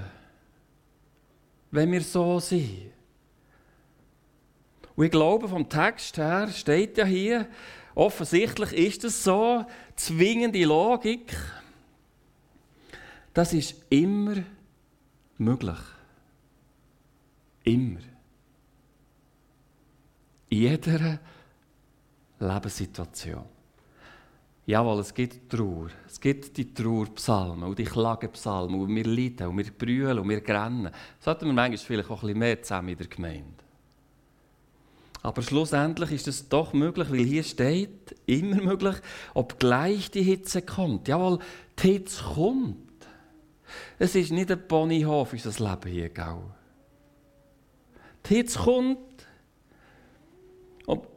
wenn 1.72 1.92
wir 1.92 2.02
so 2.02 2.40
sind. 2.40 2.92
Und 4.96 5.06
ich 5.06 5.12
glaube, 5.12 5.48
vom 5.48 5.68
Text 5.68 6.18
her 6.18 6.48
steht 6.50 6.98
ja 6.98 7.06
hier, 7.06 7.48
offensichtlich 7.96 8.74
ist 8.74 9.04
es 9.04 9.24
so, 9.24 9.66
zwingende 9.96 10.64
Logik, 10.66 11.36
das 13.34 13.54
ist 13.54 13.76
immer 13.90 14.44
möglich. 15.38 15.80
Immer. 17.64 18.02
In 20.50 20.60
jeder 20.60 21.20
Lebenssituation. 22.40 23.53
Jawohl, 24.66 25.00
es 25.02 25.14
gibt 25.14 25.50
Trauer. 25.50 25.90
Es 26.08 26.22
gibt 26.22 26.56
die 26.56 26.74
Trauerpsalmen 26.74 27.64
und 27.64 27.78
die 27.78 27.84
Klagepsalmen 27.84 28.80
und 28.80 28.96
wir 28.96 29.04
leiden 29.04 29.48
und 29.48 29.58
wir 29.58 29.72
brüllen 29.72 30.20
und 30.20 30.30
wir 30.30 30.40
grennen. 30.40 30.90
Sollten 31.20 31.48
wir 31.48 31.54
manchmal 31.54 31.78
vielleicht 31.78 32.10
auch 32.10 32.22
ein 32.22 32.28
bisschen 32.28 32.40
mehr 32.40 32.62
zusammen 32.62 32.90
in 32.90 32.98
der 32.98 33.08
Gemeinde. 33.08 33.64
Aber 35.22 35.42
schlussendlich 35.42 36.12
ist 36.12 36.28
es 36.28 36.48
doch 36.48 36.74
möglich, 36.74 37.10
weil 37.10 37.24
hier 37.24 37.44
steht, 37.44 38.16
immer 38.26 38.62
möglich, 38.62 38.96
obgleich 39.34 40.12
die 40.12 40.24
Hitze 40.24 40.62
kommt. 40.62 41.08
Jawohl, 41.08 41.40
die 41.80 41.94
Hitze 41.94 42.24
kommt. 42.24 42.78
Es 44.00 44.16
ist 44.16 44.32
nicht 44.32 44.52
ein 44.52 44.68
Ponyhof, 44.68 45.34
unser 45.34 45.64
Leben 45.64 45.92
hier, 45.92 46.10
gell? 46.10 46.42
Die 48.26 48.36
Hitze 48.36 48.60
kommt. 48.60 49.28
Ob, 50.88 51.08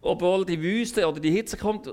obwohl 0.00 0.44
die 0.44 0.60
Wüste 0.60 1.06
oder 1.06 1.20
die 1.20 1.30
Hitze 1.30 1.56
kommt, 1.56 1.86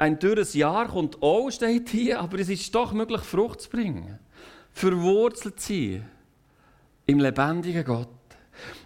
ein 0.00 0.18
dürres 0.18 0.54
Jahr 0.54 0.88
kommt 0.88 1.22
auch, 1.22 1.50
steht 1.50 1.90
hier, 1.90 2.20
aber 2.20 2.38
es 2.38 2.48
ist 2.48 2.74
doch 2.74 2.92
möglich, 2.92 3.20
Frucht 3.20 3.60
zu 3.60 3.70
bringen. 3.70 4.18
Verwurzelt 4.72 5.60
zu 5.60 5.72
sein 5.72 6.08
im 7.06 7.20
lebendigen 7.20 7.84
Gott. 7.84 8.08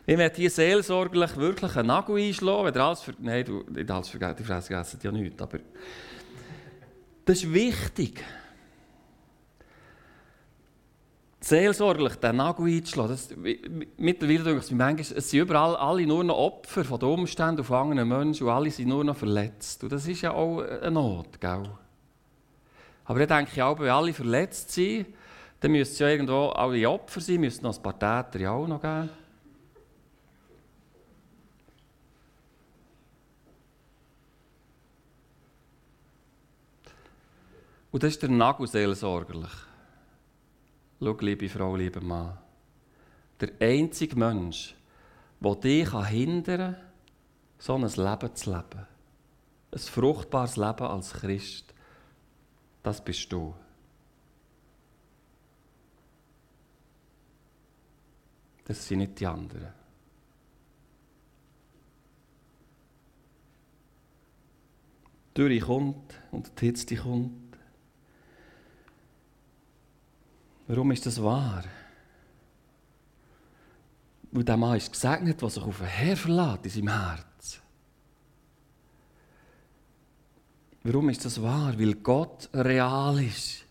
Ich 0.07 0.18
werde 0.18 0.37
hier 0.37 0.50
seelsorglich 0.50 1.37
wirklich 1.37 1.77
einen 1.77 1.88
Nagel 1.88 2.16
einschlagen, 2.16 2.66
wenn 2.66 2.74
ihr 2.74 2.81
alles 2.81 3.00
ver 3.03 3.14
Nein, 3.18 3.44
du, 3.44 3.64
nicht 3.70 3.90
alles 3.90 4.09
vergessen, 4.09 4.37
die 4.38 4.44
Fresse 4.44 4.66
vergessen 4.66 5.00
ja 5.03 5.12
nichts, 5.12 5.40
aber 5.40 5.59
das 7.24 7.38
ist 7.38 7.53
wichtig. 7.53 8.20
Seelsorglich 11.44 12.16
den 12.16 12.37
Nagel 12.37 12.66
einzuschlagen. 12.66 13.18
Mittlerweile 13.98 14.44
denke 14.44 14.64
ich 14.64 14.72
manchmal, 14.72 15.18
es 15.18 15.30
sind 15.30 15.40
überall 15.40 15.76
alle 15.76 16.07
nur 16.07 16.24
noch 16.24 16.37
Opfer 16.37 16.85
von 16.85 16.98
den 16.98 17.09
Umständen 17.11 17.59
und 17.59 17.64
von 17.64 17.90
anderen 17.90 18.09
Menschen 18.09 18.46
und 18.46 18.52
alle 18.52 18.70
sind 18.70 18.88
nur 18.88 19.04
noch 19.04 19.16
verletzt. 19.16 19.83
Und 19.83 19.92
das 19.92 20.09
ist 20.09 20.22
ja 20.22 20.33
auch 20.33 20.61
eine 20.61 20.90
Not, 20.90 21.40
gell? 21.40 21.68
Aber 23.04 23.20
ich 23.20 23.28
denke 23.28 23.64
auch, 23.64 23.78
wenn 23.78 23.90
alle 23.90 24.14
verletzt 24.14 24.70
sind, 24.70 25.07
dann 25.61 25.72
müsste 25.72 25.92
es 25.92 25.98
ja 25.98 26.09
irgendwo 26.09 26.48
alle 26.48 26.88
Opfer 26.88 27.20
sein, 27.20 27.40
müssten 27.40 27.64
noch 27.64 27.76
ein 27.76 27.83
paar 27.83 27.98
Täter 27.98 28.42
ja 28.42 28.52
auch 28.52 28.66
noch 28.66 28.80
geben. 28.80 29.11
Und 37.92 38.02
das 38.02 38.14
ist 38.14 38.22
der 38.22 38.30
Nagelseelsorgerlich. 38.30 39.73
Schau, 41.04 41.16
liebe 41.20 41.50
Frau, 41.50 41.76
lieber 41.76 42.00
Mann. 42.00 42.38
Der 43.38 43.50
einzige 43.60 44.16
Mensch, 44.16 44.74
der 45.38 45.54
dich 45.56 45.90
hindern 45.90 46.74
kann, 46.74 46.82
so 47.58 47.74
ein 47.74 47.82
Leben 47.82 48.34
zu 48.34 48.50
leben, 48.50 48.86
ein 49.70 49.78
fruchtbares 49.78 50.56
Leben 50.56 50.86
als 50.86 51.12
Christ, 51.12 51.74
das 52.82 53.04
bist 53.04 53.30
du. 53.30 53.54
Das 58.64 58.88
sind 58.88 59.00
nicht 59.00 59.20
die 59.20 59.26
anderen. 59.26 59.74
Die 65.28 65.34
Dürre 65.34 65.58
kommt 65.58 66.18
und 66.30 66.58
die 66.58 66.66
Hitze 66.66 66.96
kommt. 66.96 67.43
Warum 70.66 70.92
ist 70.92 71.07
das 71.07 71.22
wahr? 71.22 71.64
Weil 74.33 74.44
der 74.44 74.57
Mann 74.57 74.77
ist 74.77 74.92
gesegnet, 74.92 75.40
der 75.40 75.50
sich 75.50 75.62
auf 75.62 75.79
den 75.79 75.87
Herr 75.87 76.16
verlässt 76.16 76.64
in 76.64 76.70
seinem 76.70 76.88
Herz. 76.88 77.61
Warum 80.83 81.09
ist 81.09 81.24
das 81.24 81.40
wahr? 81.40 81.79
Weil 81.79 81.94
Gott 81.94 82.48
real 82.53 83.22
ist. 83.22 83.64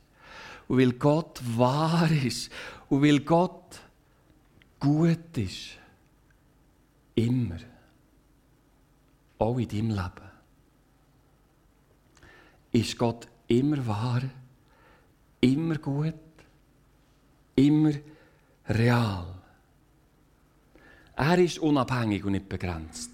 Und 0.68 0.80
weil 0.80 0.94
Gott 0.94 1.42
wahr 1.58 2.10
ist. 2.10 2.52
Und 2.90 3.02
weil 3.04 3.20
Gott 3.20 3.82
gut 4.80 5.38
ist. 5.38 5.78
Immer. 7.16 7.60
Auch 9.38 9.58
in 9.58 9.68
deinem 9.68 9.90
Leben. 9.90 10.32
Ist 12.72 12.98
Gott 12.98 13.28
immer 13.48 13.86
wahr, 13.86 14.24
immer 15.42 15.78
gut, 15.78 16.16
immer 17.56 17.94
real. 18.68 19.26
Er 21.16 21.38
ist 21.38 21.60
unabhängig 21.60 22.24
und 22.26 22.32
nicht 22.32 22.50
begrenzt. 22.50 23.12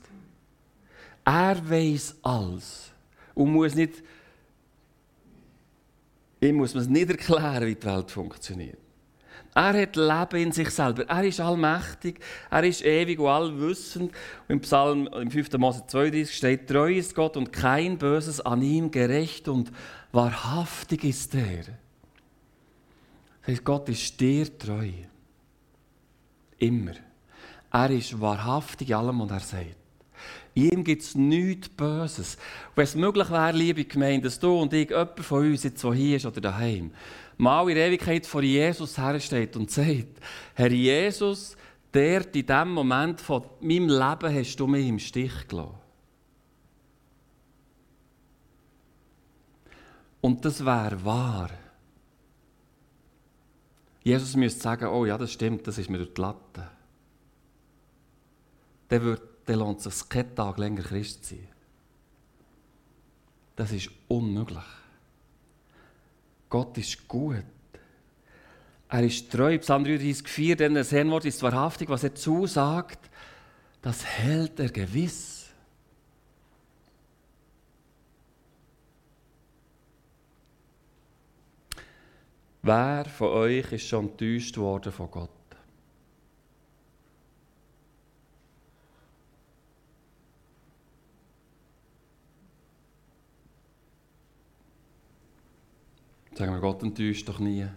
Er 1.26 1.70
weiß 1.70 2.16
alles 2.24 2.92
und 3.36 3.52
muss 3.52 3.76
nicht, 3.76 4.02
ihm 6.42 6.56
muss 6.56 6.74
man 6.74 6.84
es 6.84 6.90
nicht 6.90 7.10
erklären, 7.10 7.68
wie 7.68 7.76
die 7.76 7.86
Welt 7.86 8.10
funktioniert. 8.10 8.80
Er 9.56 9.82
hat 9.82 9.96
Leben 9.96 10.48
in 10.48 10.52
sich 10.52 10.70
selber. 10.70 11.08
Er 11.10 11.24
ist 11.24 11.40
allmächtig, 11.40 12.20
er 12.50 12.64
ist 12.64 12.86
ewig 12.86 13.20
und 13.20 13.28
allwissend. 13.28 14.12
Im 14.48 14.62
Psalm 14.62 15.08
im 15.08 15.32
5. 15.32 15.54
Mose 15.58 15.84
32 15.86 16.36
steht: 16.36 16.68
Treu 16.68 16.94
ist 16.94 17.16
Gott 17.16 17.36
und 17.36 17.52
kein 17.52 17.98
Böses 17.98 18.40
an 18.42 18.62
ihm, 18.62 18.92
gerecht 18.92 19.48
und 19.48 19.72
wahrhaftig 20.12 21.04
ist 21.04 21.36
er. 21.36 21.66
Heißt, 23.48 23.64
Gott 23.64 23.90
ist 23.90 24.20
dir 24.20 24.58
treu. 24.58 24.92
Immer. 26.58 26.94
Er 27.72 27.90
ist 27.92 28.20
wahrhaftig 28.20 28.90
in 28.90 28.96
allem, 28.96 29.20
was 29.20 29.32
er 29.32 29.40
sagt. 29.40 29.76
Ihm 30.56 30.84
gibt 30.84 31.02
es 31.04 31.16
nichts 31.16 31.70
Böses. 31.70 32.38
wenn 32.76 32.84
es 32.84 32.96
möglich 32.96 33.30
wäre, 33.30 33.56
liebe 33.56 33.86
Gemeinde, 33.86 34.28
dass 34.28 34.40
du 34.40 34.60
und 34.60 34.74
ich, 34.74 34.90
jemand 34.90 35.20
von 35.20 35.46
uns, 35.46 35.64
jetzt 35.64 35.80
so 35.80 35.94
hier 35.94 36.18
ist 36.18 36.26
oder 36.26 36.42
daheim, 36.42 36.92
mal 37.38 37.70
in 37.70 37.78
Ewigkeit 37.78 38.26
vor 38.26 38.42
Jesus 38.42 38.98
hersteht 38.98 39.56
und 39.56 39.72
sagt, 39.72 40.20
Herr 40.56 40.72
Jesus, 40.72 41.56
der 41.94 42.26
in 42.26 42.46
diesem 42.46 42.74
Moment 42.74 43.22
von 43.22 43.44
meinem 43.62 43.88
Leben 43.88 44.36
hast 44.36 44.56
du 44.58 44.68
mich 44.68 44.88
im 44.88 45.00
Stich 45.00 45.48
gelassen. 45.48 45.76
Und 50.22 50.44
das 50.44 50.66
wäre 50.66 51.04
wahr. 51.06 51.50
Jesus 54.10 54.36
müsste 54.36 54.62
sagen, 54.62 54.88
oh 54.88 55.06
ja, 55.06 55.20
das 55.20 55.32
stimmt, 55.32 55.68
das 55.68 55.78
ist 55.78 55.88
mir 55.88 56.00
durch 56.00 56.14
die 56.16 56.22
Latte. 56.22 56.68
Dann, 58.88 59.04
wird, 59.04 59.22
dann 59.46 59.60
lohnt 59.60 59.86
es 59.86 60.00
sich 60.00 60.10
keinen 60.10 60.36
Tag 60.36 60.58
länger 60.58 60.82
Christ 60.82 61.26
sein. 61.26 61.48
Das 63.56 63.72
ist 63.72 63.92
unmöglich. 64.08 64.64
Gott 66.50 66.76
ist 66.80 67.08
gut. 67.08 67.44
Er 68.88 69.04
ist 69.04 69.32
treu. 69.32 69.60
Psalm 69.60 69.84
33,4, 69.84 70.56
denn 70.56 70.74
das 70.74 70.92
Herrnwort 70.92 71.26
ist 71.26 71.44
wahrhaftig, 71.44 71.90
was 71.90 72.04
er 72.04 72.16
zusagt, 72.16 73.12
das 73.84 74.04
hält 74.04 74.60
er 74.60 74.70
gewiss. 74.70 75.39
Wer 82.62 83.06
von 83.06 83.30
euch 83.30 83.72
ist 83.72 83.88
schon 83.88 84.10
enttäuscht 84.10 84.58
worden 84.58 84.92
von 84.92 85.10
Gott? 85.10 85.30
Sagen 96.34 96.54
wir, 96.54 96.60
Gott 96.60 96.84
enttäuscht 96.84 97.28
doch 97.28 97.40
nie. 97.40 97.68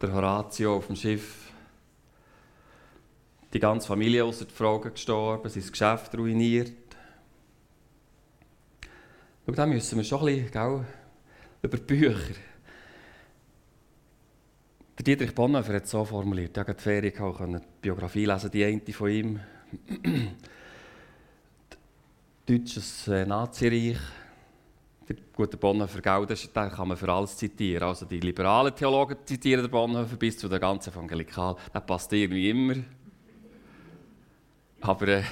Der 0.00 0.12
Horatio 0.12 0.76
auf 0.76 0.86
dem 0.88 0.96
Schiff, 0.96 1.50
die 3.52 3.58
ganze 3.58 3.88
Familie 3.88 4.24
außer 4.24 4.44
die 4.44 4.54
Frau 4.54 4.78
gestorben, 4.80 5.48
sein 5.48 5.70
Geschäft 5.70 6.16
ruiniert. 6.16 6.72
Und 9.46 9.58
dann 9.58 9.70
müssen 9.70 9.96
wir 9.96 10.04
schon 10.04 10.28
ein 10.28 10.44
bisschen 10.44 10.86
über 11.62 11.76
die 11.78 11.82
Bücher. 11.82 12.34
Dietrich 15.04 15.34
Bonhoeffer 15.34 15.74
hat 15.74 15.84
es 15.84 15.90
so 15.90 16.02
formuliert. 16.02 16.56
Ich 16.56 16.58
habe 16.58 16.72
die 16.72 16.82
Ferien 16.82 17.12
gehabt, 17.12 17.40
die 17.40 17.58
Biografie 17.82 18.24
lesen, 18.24 18.50
die 18.50 18.64
eine 18.64 18.80
von 18.92 19.10
ihm. 19.10 19.40
Deutsches 22.46 23.08
äh, 23.08 23.26
Nazireich. 23.26 23.98
Der 25.06 25.16
gute 25.36 25.58
Bonhoeffer, 25.58 26.00
gell, 26.00 26.24
das, 26.24 26.50
kann 26.50 26.88
man 26.88 26.96
für 26.96 27.12
alles 27.12 27.36
zitieren. 27.36 27.82
Also 27.82 28.06
die 28.06 28.20
liberalen 28.20 28.74
Theologen 28.74 29.18
zitieren 29.26 29.64
den 29.64 29.70
Bonhoeffer 29.70 30.16
bis 30.16 30.38
zu 30.38 30.48
der 30.48 30.58
ganzen 30.58 30.90
Evangelikal. 30.90 31.56
Das 31.70 31.84
passt 31.84 32.10
irgendwie 32.14 32.48
immer. 32.48 32.76
Aber 34.80 35.08
äh, 35.08 35.22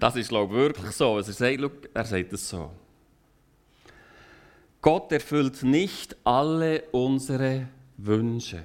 das 0.00 0.16
ist, 0.16 0.30
glaube 0.30 0.54
ich, 0.54 0.60
wirklich 0.60 0.90
so. 0.90 1.14
Also 1.14 1.30
er, 1.30 1.34
sagt, 1.34 1.88
er 1.94 2.04
sagt 2.04 2.32
es 2.32 2.48
so. 2.48 2.72
Gott 4.82 5.12
erfüllt 5.12 5.62
nicht 5.62 6.16
alle 6.24 6.82
unsere 6.90 7.68
Wünsche 7.96 8.64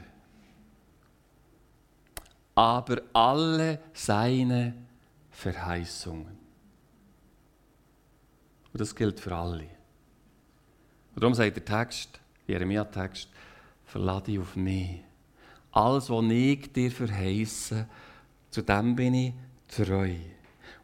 aber 2.56 3.02
alle 3.14 3.80
seine 3.94 4.74
Verheißungen. 5.30 6.38
Und 8.72 8.82
das 8.82 8.96
gilt 8.96 9.20
für 9.20 9.36
alle. 9.36 9.68
Und 11.14 11.24
darum 11.24 11.34
sagt 11.34 11.58
der 11.58 11.66
Text, 11.66 12.20
Jeremia-Text, 12.48 13.30
verlade 13.86 14.32
dich 14.32 14.40
auf 14.40 14.56
mich. 14.56 15.02
Alles, 15.72 16.10
was 16.10 16.26
ich 16.32 16.72
dir 16.72 16.92
verheiße, 16.92 17.88
zu 18.50 18.62
dem 18.62 18.96
bin 18.96 19.14
ich 19.14 19.34
treu. 19.68 20.14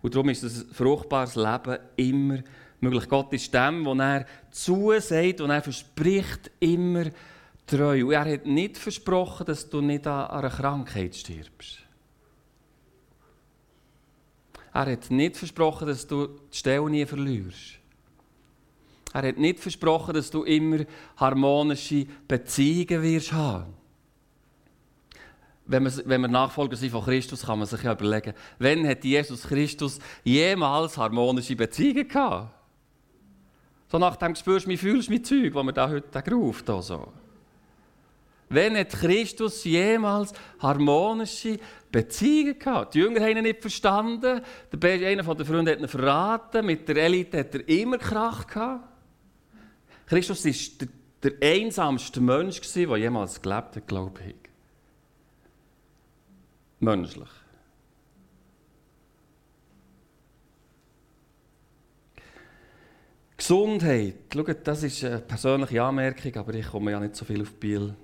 Und 0.01 0.13
darum 0.13 0.29
ist 0.29 0.43
das 0.43 0.65
fruchtbares 0.73 1.35
Leben 1.35 1.77
immer 1.95 2.39
möglich. 2.81 3.07
Gott 3.07 3.31
ist 3.33 3.53
dem, 3.53 3.85
was 3.85 3.99
er 3.99 4.25
zusagt 4.49 5.41
und 5.41 5.49
er 5.49 5.61
verspricht 5.61 6.51
immer 6.59 7.05
treu. 7.71 8.05
Und 8.05 8.11
er 8.13 8.33
hat 8.33 8.45
nicht 8.45 8.77
versprochen, 8.77 9.45
dass 9.45 9.69
du 9.69 9.81
nicht 9.81 10.05
an 10.05 10.27
einer 10.27 10.49
Krankheit 10.49 11.15
stirbst. 11.15 11.79
Er 14.73 14.91
hat 14.91 15.11
nicht 15.11 15.37
versprochen, 15.37 15.87
dass 15.87 16.07
du 16.07 16.27
die 16.27 16.57
Stelle 16.57 16.89
nie 16.89 17.05
verlierst. 17.05 17.79
Er 19.13 19.27
hat 19.27 19.37
nicht 19.37 19.59
versprochen, 19.59 20.13
dass 20.13 20.31
du 20.31 20.43
immer 20.43 20.85
harmonische 21.17 22.05
Beziehungen 22.27 23.03
wirst 23.03 23.33
haben. 23.33 23.73
Wenn 25.65 25.83
wir, 25.83 25.91
wenn 26.05 26.21
wir 26.21 26.27
Nachfolger 26.27 26.77
sind 26.77 26.91
von 26.91 27.03
Christus, 27.03 27.45
kann 27.45 27.59
man 27.59 27.67
sich 27.67 27.83
ja 27.83 27.93
überlegen, 27.93 28.33
wann 28.59 28.87
hat 28.87 29.03
Jesus 29.03 29.43
Christus 29.43 29.99
jemals 30.23 30.97
harmonische 30.97 31.55
Beziehungen 31.55 32.07
gehabt? 32.07 32.53
So 33.89 33.99
nach 33.99 34.15
dem 34.15 34.35
spürst 34.35 34.65
du, 34.65 34.69
wie 34.69 34.77
fühlst 34.77 35.09
du 35.09 35.13
mich 35.13 35.25
Zeug, 35.25 35.53
wo 35.53 35.63
man 35.63 35.75
da 35.75 35.89
heute 35.89 36.21
gerufen 36.21 36.81
so. 36.81 37.11
Wenn 38.51 38.77
hat 38.77 38.89
Christus 38.89 39.63
jemals 39.63 40.33
harmonische 40.59 41.57
Beziehungen 41.91 42.59
gehabt? 42.59 42.93
Die 42.93 42.99
Jünger 42.99 43.21
haben 43.21 43.37
ihn 43.37 43.43
nicht 43.43 43.61
verstanden. 43.61 44.41
Der 44.71 45.07
einer 45.07 45.35
der 45.35 45.45
Freunde 45.45 45.71
hat 45.71 45.79
ihn 45.79 45.87
verraten. 45.87 46.65
Mit 46.65 46.87
der 46.87 46.97
Elite 46.97 47.39
hat 47.39 47.55
er 47.55 47.67
immer 47.67 47.97
Krach 47.97 48.45
gehabt. 48.47 48.87
Christus 50.05 50.45
war 50.45 50.77
der 50.79 50.87
der 51.23 51.33
einsamste 51.41 52.19
Mensch, 52.19 52.59
der 52.73 52.97
jemals 52.97 53.41
gelebt 53.41 53.75
hat, 53.75 53.87
glaube 53.87 54.19
ich. 54.27 54.35
Menschlich. 56.79 57.29
Gesundheit. 63.37 64.15
Schaut, 64.33 64.67
das 64.67 64.83
ist 64.83 65.03
eine 65.03 65.19
persönliche 65.19 65.81
Anmerkung, 65.81 66.35
aber 66.35 66.53
ich 66.55 66.67
komme 66.67 66.91
ja 66.91 66.99
nicht 66.99 67.15
so 67.15 67.25
viel 67.25 67.41
auf 67.41 67.53
Biel. 67.53 67.95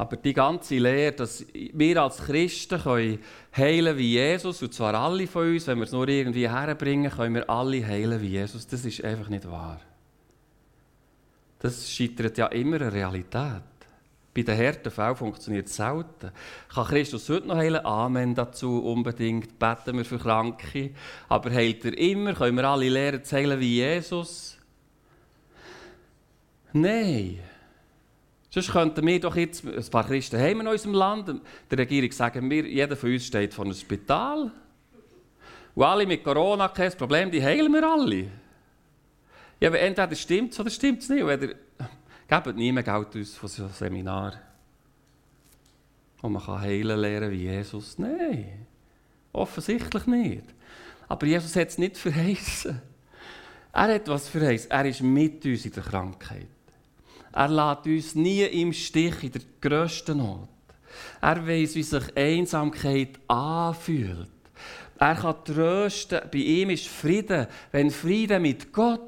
Aber 0.00 0.16
die 0.16 0.32
ganze 0.32 0.78
Lehre, 0.78 1.12
dass 1.12 1.44
wir 1.52 2.02
als 2.02 2.24
Christen 2.24 2.80
können 2.80 3.18
heilen 3.54 3.98
wie 3.98 4.12
Jesus, 4.12 4.62
und 4.62 4.72
zwar 4.72 4.94
alle 4.94 5.26
von 5.26 5.46
uns, 5.46 5.66
wenn 5.66 5.76
wir 5.76 5.84
es 5.84 5.92
nur 5.92 6.08
irgendwie 6.08 6.48
herbringen, 6.48 7.10
können 7.10 7.34
wir 7.34 7.50
alle 7.50 7.86
heilen 7.86 8.18
wie 8.22 8.28
Jesus, 8.28 8.66
das 8.66 8.82
ist 8.86 9.04
einfach 9.04 9.28
nicht 9.28 9.46
wahr. 9.50 9.78
Das 11.58 11.92
scheitert 11.92 12.38
ja 12.38 12.46
immer 12.46 12.80
an 12.80 12.88
Realität. 12.88 13.62
Bei 14.32 14.42
den 14.42 14.56
harten 14.56 14.90
Fällen 14.90 15.16
funktioniert 15.16 15.66
es 15.66 15.76
selten. 15.76 16.32
Kann 16.74 16.86
Christus 16.86 17.28
heute 17.28 17.48
noch 17.48 17.56
heilen? 17.56 17.84
Amen 17.84 18.34
dazu, 18.34 18.82
unbedingt. 18.82 19.58
Beten 19.58 19.98
wir 19.98 20.06
für 20.06 20.18
Kranke. 20.18 20.92
Aber 21.28 21.50
heilt 21.50 21.84
er 21.84 21.98
immer? 21.98 22.32
Können 22.32 22.56
wir 22.56 22.64
alle 22.64 22.88
lernen 22.88 23.22
zu 23.22 23.36
heilen 23.36 23.60
wie 23.60 23.74
Jesus? 23.74 24.56
Nein. 26.72 27.49
Sonst 28.50 28.72
könnten 28.72 29.06
wir 29.06 29.20
doch 29.20 29.36
jetzt, 29.36 29.64
ein 29.64 29.90
paar 29.90 30.06
Christen 30.06 30.40
haben 30.40 30.60
in 30.60 30.66
unserem 30.66 30.94
Land, 30.94 31.40
der 31.70 31.78
Regierung 31.78 32.10
sagen 32.10 32.50
wir, 32.50 32.66
jeder 32.66 32.96
von 32.96 33.12
uns 33.12 33.26
steht 33.26 33.54
vor 33.54 33.64
einem 33.64 33.74
Spital. 33.74 34.50
Und 35.74 35.84
alle 35.84 36.04
mit 36.04 36.24
Corona 36.24 36.68
kein 36.68 36.92
Problem, 36.92 37.30
die 37.30 37.42
heilen 37.42 37.72
wir 37.72 37.88
alle. 37.88 38.26
Ja, 39.60 39.68
aber 39.68 39.78
entweder 39.78 40.16
stimmt 40.16 40.52
es 40.52 40.60
oder 40.60 40.70
stimmt 40.70 41.02
es 41.02 41.08
nicht. 41.08 41.22
Und 41.22 41.54
Gebt 42.30 42.56
niemand 42.56 42.84
Geld 42.84 43.16
aus 43.16 43.34
von 43.34 43.48
so 43.48 43.64
einem 43.64 43.72
Seminar, 43.72 44.34
wo 46.20 46.28
man 46.28 46.60
heilen 46.60 47.00
lernen 47.00 47.32
wie 47.32 47.42
Jesus. 47.42 47.98
Nein, 47.98 48.66
offensichtlich 49.32 50.06
nicht. 50.06 50.44
Aber 51.08 51.26
Jesus 51.26 51.56
hat 51.56 51.68
es 51.68 51.78
nicht 51.78 51.98
verheißen. 51.98 52.80
Er 53.72 53.94
hat 53.94 54.06
was 54.06 54.28
verheißen. 54.28 54.70
Er 54.70 54.84
ist 54.84 55.02
mit 55.02 55.44
uns 55.44 55.64
in 55.64 55.72
der 55.72 55.82
Krankheit. 55.82 56.46
Er 57.32 57.48
lässt 57.48 57.86
uns 57.86 58.14
nie 58.14 58.42
im 58.42 58.72
Stich 58.72 59.22
in 59.22 59.32
der 59.32 59.42
grössten 59.60 60.18
Not. 60.18 60.48
Er 61.20 61.46
weiß, 61.46 61.74
wie 61.74 61.82
sich 61.82 62.16
Einsamkeit 62.16 63.20
anfühlt. 63.28 64.28
Er 64.98 65.14
kann 65.14 65.44
trösten. 65.44 66.20
Bei 66.30 66.38
ihm 66.38 66.70
ist 66.70 66.88
Frieden. 66.88 67.46
Wenn 67.72 67.90
Frieden 67.90 68.42
mit 68.42 68.72
Gott 68.72 69.00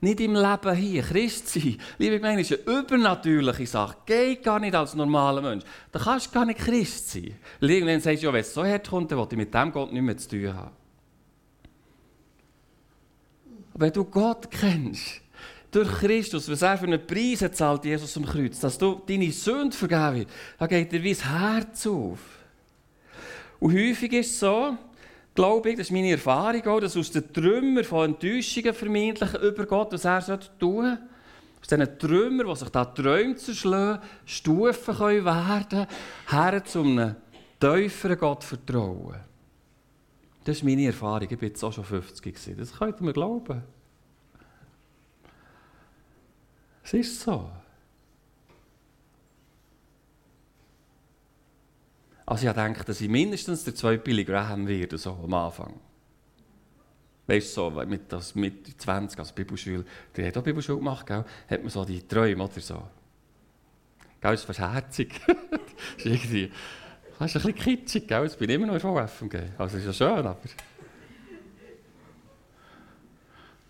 nicht 0.00 0.20
im 0.20 0.34
Leben 0.34 0.74
hier, 0.74 1.02
Christ 1.02 1.48
sein. 1.48 1.76
Liebe 1.98 2.16
Gemeinde, 2.16 2.42
ist 2.42 2.52
eine 2.52 2.78
übernatürliche 2.78 3.66
Sache. 3.66 3.96
Geht 4.06 4.44
gar 4.44 4.60
nicht 4.60 4.74
als 4.74 4.94
normaler 4.94 5.42
Mensch. 5.42 5.64
Da 5.90 5.98
kannst 5.98 6.28
du 6.28 6.30
gar 6.32 6.44
nicht 6.44 6.60
Christ 6.60 7.10
sein. 7.10 7.34
Irgendwann 7.60 8.00
sagst 8.00 8.22
du, 8.22 8.32
wenn 8.32 8.40
es 8.40 8.54
so 8.54 8.64
herkommt, 8.64 9.10
dann 9.10 9.18
will 9.18 9.26
ich 9.30 9.36
mit 9.36 9.52
dem 9.52 9.72
Gott 9.72 9.92
nicht 9.92 10.02
mehr 10.02 10.16
zu 10.16 10.28
tun 10.28 10.54
haben. 10.54 10.76
Wenn 13.74 13.92
du 13.92 14.04
Gott 14.04 14.50
kennst, 14.50 15.20
durch 15.70 15.88
Christus, 15.88 16.50
was 16.50 16.62
er 16.62 16.78
für 16.78 16.86
einen 16.86 17.06
Preis 17.06 17.42
hat, 17.42 17.56
zahlt 17.56 17.84
Jesus 17.84 18.16
am 18.16 18.24
Kreuz, 18.24 18.58
dass 18.60 18.78
du 18.78 19.02
deine 19.06 19.30
Sünde 19.30 19.76
vergeben 19.76 20.16
wird, 20.16 20.28
dann 20.58 20.68
geht 20.68 20.92
dir 20.92 21.02
wie 21.02 21.12
das 21.12 21.24
Herz 21.24 21.86
auf. 21.86 22.20
Und 23.60 23.74
häufig 23.74 24.12
ist 24.12 24.30
es 24.30 24.40
so, 24.40 24.76
glaube 25.34 25.70
ich, 25.70 25.76
das 25.76 25.88
ist 25.88 25.92
meine 25.92 26.12
Erfahrung 26.12 26.66
auch, 26.66 26.80
dass 26.80 26.96
aus 26.96 27.10
den 27.10 27.32
Trümmern 27.32 27.84
von 27.84 28.10
Enttäuschungen 28.10 28.72
vermeintlich 28.72 29.34
über 29.34 29.66
Gott, 29.66 29.92
was 29.92 30.04
er 30.04 30.40
tun 30.58 30.84
sollte, 30.84 31.02
aus 31.60 31.68
diesen 31.68 31.98
Trümmern, 31.98 32.46
die 32.46 32.56
sich 32.56 32.68
da 32.70 32.84
Träume 32.84 33.36
zerschlagen, 33.36 34.02
Stufen 34.24 34.94
können 34.94 35.24
werden 35.24 35.86
her 36.28 36.64
zu 36.64 36.82
einem 36.82 37.16
tieferen 37.60 38.18
Gott 38.18 38.44
vertrauen. 38.44 39.16
Das 40.44 40.56
ist 40.56 40.64
meine 40.64 40.86
Erfahrung. 40.86 41.28
Ich 41.30 41.36
war 41.36 41.48
jetzt 41.48 41.62
auch 41.62 41.72
schon 41.72 41.84
50 41.84 42.22
gewesen. 42.22 42.56
Das 42.58 42.72
könnt 42.72 43.00
ihr 43.00 43.04
mir 43.04 43.12
glauben. 43.12 43.62
Es 46.88 46.94
ist 46.94 47.20
so. 47.20 47.50
Also 52.24 52.48
ich 52.48 52.52
denke, 52.54 52.82
dass 52.82 53.02
ich 53.02 53.10
mindestens 53.10 53.64
der 53.64 53.74
zweite 53.74 54.02
Billy 54.02 54.24
Graham 54.24 54.66
werde, 54.66 54.96
so 54.96 55.12
am 55.22 55.34
Anfang. 55.34 55.78
Weißt 57.26 57.54
du, 57.58 57.70
so, 57.70 57.70
mit, 57.84 58.10
das, 58.10 58.34
mit 58.34 58.80
20 58.80 59.18
als 59.18 59.32
Bibelschule, 59.32 59.84
der 60.16 60.28
hat 60.28 60.38
auch 60.38 60.42
Bibelschule 60.42 60.78
gemacht, 60.78 61.06
gell? 61.06 61.26
hat 61.50 61.60
man 61.60 61.68
so 61.68 61.84
die 61.84 62.08
Träume 62.08 62.42
oder 62.42 62.60
so. 62.60 62.82
Gell, 64.22 64.32
ist 64.32 64.44
fast 64.44 64.60
herzig. 64.60 65.20
ist 65.98 66.06
irgendwie, 66.06 66.50
das 67.18 67.34
ist 67.34 67.44
ein 67.44 67.52
bisschen 67.52 67.76
kitschig, 67.76 68.08
gell? 68.08 68.22
Jetzt 68.22 68.38
bin 68.38 68.48
ich 68.48 68.56
immer 68.56 68.66
noch 68.66 68.74
in 68.74 68.80
VFMG. 68.80 69.58
Also 69.58 69.76
ist 69.76 69.84
ja 69.84 69.92
schön, 69.92 70.26
aber... 70.26 70.38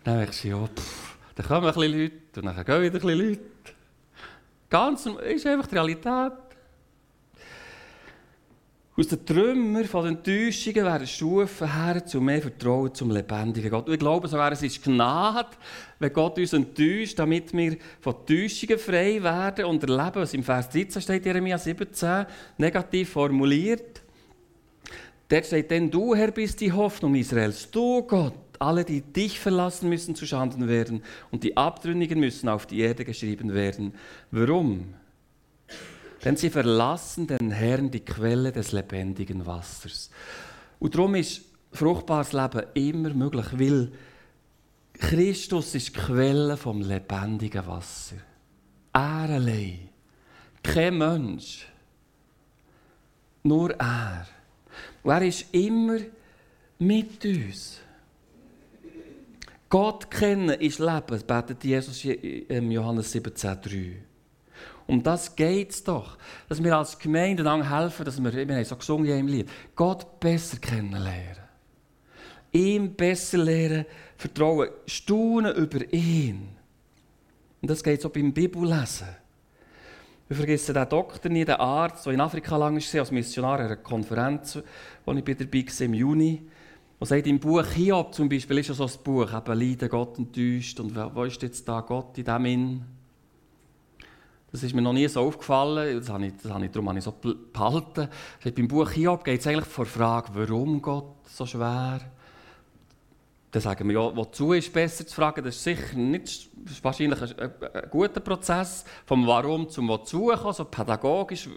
Dann 0.05 0.19
denke 0.19 0.31
ich, 0.31 0.43
ja, 0.45 0.65
pff, 0.65 1.08
dann 1.39 1.47
kommen 1.47 1.67
ein 1.67 1.73
bisschen 1.73 2.01
Leute 2.01 2.41
und 2.41 2.45
dann 2.47 2.65
gehen 2.65 2.81
wieder 2.81 2.85
ein 2.85 2.91
bisschen 2.91 3.29
Leute. 3.29 3.41
Ganz, 4.69 5.05
ist 5.05 5.47
einfach 5.47 5.67
die 5.67 5.75
Realität. 5.75 6.33
Aus 8.97 9.07
den 9.07 9.25
Trümmern 9.25 9.85
von 9.85 10.03
den 10.03 10.17
Enttäuschungen 10.17 10.83
werden 10.83 11.07
Stufen 11.07 11.73
her 11.73 12.05
zu 12.05 12.19
mehr 12.19 12.41
Vertrauen 12.41 12.93
zum 12.93 13.11
lebendigen 13.11 13.69
Gott. 13.69 13.87
Und 13.87 13.93
ich 13.93 13.99
glaube 13.99 14.27
sogar, 14.27 14.51
es 14.51 14.63
ist 14.63 14.83
Gnade, 14.83 15.55
wenn 15.99 16.11
Gott 16.11 16.37
uns 16.37 16.51
enttäuscht, 16.51 17.17
damit 17.17 17.53
wir 17.53 17.77
von 18.01 18.15
Täuschungen 18.25 18.77
frei 18.77 19.23
werden 19.23 19.63
und 19.63 19.81
erleben, 19.81 20.15
was 20.15 20.33
im 20.33 20.43
Vers 20.43 20.69
13 20.71 21.01
steht, 21.01 21.25
Jeremia 21.25 21.57
17, 21.57 22.25
negativ 22.57 23.11
formuliert. 23.11 24.01
Dort 25.29 25.45
steht, 25.45 25.71
denn 25.71 25.89
du, 25.89 26.13
Herr, 26.13 26.31
bist 26.31 26.59
die 26.59 26.73
Hoffnung 26.73 27.15
Israels. 27.15 27.71
Du, 27.71 28.03
Gott, 28.03 28.33
alle, 28.59 28.85
die 28.85 29.01
dich 29.01 29.39
verlassen, 29.39 29.89
müssen 29.89 30.15
zu 30.15 30.25
Schanden 30.25 30.67
werden 30.67 31.03
und 31.31 31.43
die 31.43 31.57
Abtrünnigen 31.57 32.19
müssen 32.19 32.49
auf 32.49 32.65
die 32.65 32.79
Erde 32.79 33.05
geschrieben 33.05 33.53
werden. 33.53 33.93
Warum? 34.31 34.93
Denn 36.23 36.35
sie 36.35 36.49
verlassen 36.49 37.27
den 37.27 37.51
Herrn 37.51 37.91
die 37.91 38.01
Quelle 38.01 38.51
des 38.51 38.71
lebendigen 38.71 39.45
Wassers. 39.45 40.09
Und 40.79 40.95
darum 40.95 41.15
ist 41.15 41.41
fruchtbares 41.71 42.33
Leben 42.33 42.65
immer 42.73 43.13
möglich, 43.13 43.45
weil 43.53 43.91
Christus 44.93 45.75
ist 45.75 45.95
die 45.95 45.99
Quelle 45.99 46.57
vom 46.57 46.81
lebendigen 46.81 47.65
Wasser. 47.65 48.17
Er 48.91 49.29
allein. 49.29 49.89
Kein 50.61 50.97
Mensch. 50.97 51.67
Nur 53.43 53.71
er. 53.79 54.27
Und 55.03 55.11
er 55.11 55.21
ist 55.21 55.53
immer 55.53 55.99
mit 56.79 57.23
uns. 57.23 57.79
Gott 59.69 60.09
kennen 60.09 60.49
ist 60.49 60.79
Leben, 60.79 61.21
betet 61.27 61.63
Jesus 61.63 62.03
in 62.03 62.71
Johannes 62.71 63.13
17,3. 63.13 63.97
Um 64.87 65.03
das 65.03 65.35
geht 65.35 65.69
es 65.69 65.83
doch. 65.83 66.17
Dass 66.47 66.63
wir 66.63 66.75
als 66.75 66.97
Gemeinde 66.97 67.43
lang 67.43 67.69
helfen, 67.69 68.03
dass 68.03 68.21
wir, 68.21 68.33
wir 68.33 68.55
haben 68.55 68.65
so 68.65 68.75
gesungen 68.75 69.19
im 69.19 69.27
Lied, 69.27 69.47
Gott 69.75 70.19
besser 70.19 70.57
kennenlernen. 70.57 71.43
Ihm 72.51 72.95
besser 72.95 73.37
lernen, 73.37 73.85
vertrauen, 74.17 74.69
staunen 74.87 75.55
über 75.55 75.93
ihn. 75.93 76.49
Und 77.61 77.69
das 77.69 77.83
geht 77.83 78.01
so 78.01 78.09
beim 78.09 78.33
Bibellesen. 78.33 79.09
Wir 80.27 80.37
vergessen 80.37 80.73
den 80.73 80.89
Doktor 80.89 81.29
nie, 81.29 81.45
den 81.45 81.55
Arzt, 81.55 82.07
der 82.07 82.13
in 82.13 82.21
Afrika 82.21 82.57
lang 82.57 82.75
war, 82.75 82.99
als 82.99 83.11
Missionar 83.11 83.59
an 83.59 83.65
einer 83.67 83.75
Konferenz, 83.75 84.57
wo 85.05 85.13
ich 85.13 85.23
dabei 85.23 85.65
war 85.65 85.81
im 85.85 85.93
Juni. 85.93 86.41
Und 86.99 87.07
sagt 87.07 87.27
im 87.27 87.39
Buch 87.39 87.65
Hiob 87.65 88.13
zum 88.13 88.27
Beispiel, 88.27 88.57
ist 88.57 88.67
ja 88.67 88.73
so 88.73 88.85
ein 88.85 88.91
Buch, 89.03 89.33
eben 89.33 89.59
Leiden, 89.59 89.89
Gott 89.89 90.17
enttäuscht. 90.17 90.79
Und 90.81 90.95
wo 91.15 91.23
ist 91.23 91.41
jetzt 91.41 91.67
da 91.67 91.79
Gott 91.79 92.17
in 92.17 92.25
dem 92.25 92.45
Inn? 92.45 92.85
Das 94.51 94.63
ist 94.63 94.73
mir 94.73 94.81
noch 94.81 94.93
nie 94.93 95.07
so 95.07 95.21
aufgefallen, 95.21 95.99
das 95.99 96.09
habe 96.09 96.25
ich, 96.25 96.33
das 96.41 96.51
habe 96.51 96.65
ich, 96.65 96.71
darum 96.71 96.89
habe 96.89 96.97
ich 96.97 97.05
so 97.05 97.13
behalten. 97.53 98.09
Beim 98.43 98.67
Buch 98.67 98.89
Hiob 98.89 99.23
geht 99.23 99.39
es 99.39 99.47
eigentlich 99.47 99.65
vor 99.65 99.85
der 99.85 99.93
Frage, 99.93 100.29
warum 100.33 100.81
Gott 100.81 101.15
so 101.25 101.45
schwer? 101.45 102.01
Dann 103.51 103.61
sagen 103.61 103.87
wir 103.87 104.01
ja, 104.01 104.15
wozu 104.15 104.53
ist 104.53 104.73
besser 104.73 105.05
zu 105.05 105.15
fragen, 105.15 105.43
das 105.43 105.55
ist 105.55 105.63
sicher 105.63 105.95
nicht, 105.95 106.49
das 106.65 106.73
ist 106.73 106.83
wahrscheinlich 106.83 107.21
ein, 107.21 107.39
ein, 107.39 107.89
guter 107.89 108.19
Prozess, 108.19 108.85
vom 109.05 109.25
Warum 109.25 109.69
zum 109.69 109.87
Wozu 109.87 110.27
kommen, 110.27 110.53
so 110.53 110.65
pädagogisch, 110.65 111.47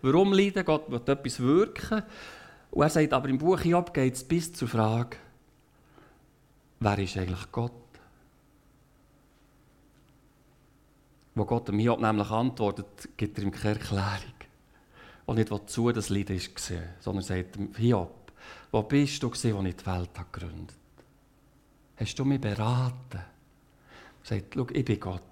warum 0.00 0.32
leiden, 0.32 0.64
Gott 0.64 0.90
will 0.90 1.00
etwas 1.06 1.40
wirken. 1.40 2.02
Und 2.72 2.82
er 2.82 2.88
sagt, 2.88 3.12
aber 3.12 3.28
im 3.28 3.36
Buch 3.36 3.60
Hiob 3.60 3.92
geht 3.92 4.14
es 4.14 4.24
bis 4.24 4.50
zur 4.52 4.66
Frage, 4.66 5.18
wer 6.80 6.98
ist 6.98 7.16
eigentlich 7.18 7.52
Gott? 7.52 7.70
Wo 11.34 11.44
Gott 11.44 11.68
dem 11.68 11.78
Hiob 11.78 12.00
nämlich 12.00 12.30
antwortet, 12.30 13.10
gibt 13.18 13.36
er 13.38 13.44
ihm 13.44 13.50
keine 13.50 13.78
Erklärung. 13.78 14.34
Und 15.26 15.36
nicht, 15.36 15.50
wozu 15.50 15.92
das 15.92 16.08
Lied 16.08 16.30
ist 16.30 16.54
gesehen, 16.54 16.88
sondern 16.98 17.22
sagt 17.22 17.56
ihm, 17.56 17.74
Hiob, 17.76 18.32
wo 18.70 18.82
bist 18.82 19.22
du 19.22 19.28
als 19.28 19.44
ich 19.44 19.52
die 19.52 19.86
Welt 19.86 20.10
gegründet 20.14 20.70
habe? 20.70 21.06
Hast 21.96 22.18
du 22.18 22.24
mich 22.24 22.40
beraten? 22.40 23.20
Sagt, 24.22 24.54
schau, 24.54 24.66
ich 24.72 24.84
bin 24.84 24.98
Gott. 24.98 25.22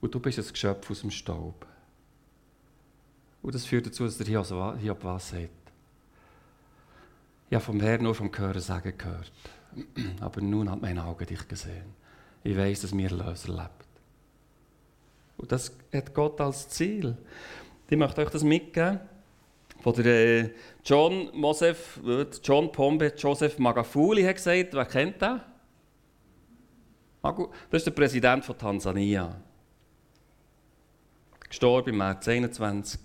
Und 0.00 0.14
du 0.14 0.20
bist 0.20 0.38
ein 0.38 0.46
Geschöpf 0.46 0.88
aus 0.88 1.00
dem 1.00 1.10
Staub. 1.10 1.66
Und 3.42 3.54
das 3.54 3.64
führt 3.64 3.86
dazu, 3.86 4.04
dass 4.04 4.18
der 4.18 4.26
Hiob 4.26 5.02
was 5.02 5.30
sagt. 5.30 5.50
Ich 7.50 7.54
habe 7.54 7.64
vom 7.64 7.80
Herrn 7.80 8.02
nur 8.02 8.14
vom 8.14 8.30
Hören 8.34 8.60
sagen 8.60 8.96
gehört. 8.96 9.32
Aber 10.20 10.40
nun 10.40 10.70
hat 10.70 10.80
mein 10.80 10.98
Auge 10.98 11.26
dich 11.26 11.46
gesehen. 11.48 11.94
Ich 12.44 12.56
weiß, 12.56 12.82
dass 12.82 12.94
mir 12.94 13.10
Löser 13.10 13.52
lebt. 13.52 13.88
Und 15.36 15.50
das 15.50 15.72
hat 15.92 16.14
Gott 16.14 16.40
als 16.40 16.68
Ziel. 16.68 17.16
Ich 17.88 17.96
möchte 17.96 18.20
euch 18.20 18.30
das 18.30 18.42
mitgeben. 18.42 19.00
Von 19.80 19.94
der 19.94 20.44
äh, 20.44 20.50
John 20.84 21.28
Mosef, 21.34 22.00
John 22.42 22.70
Pombe 22.70 23.12
Joseph 23.16 23.58
Magafuli 23.58 24.22
hat 24.22 24.36
gesagt, 24.36 24.72
wer 24.72 24.84
kennt 24.84 25.20
den? 25.20 25.40
Das 27.22 27.80
ist 27.80 27.86
der 27.86 27.90
Präsident 27.92 28.44
von 28.44 28.56
Tansania 28.56 29.36
gestorben 31.52 31.90
im 31.90 31.98
März 31.98 32.26
21. 32.28 32.98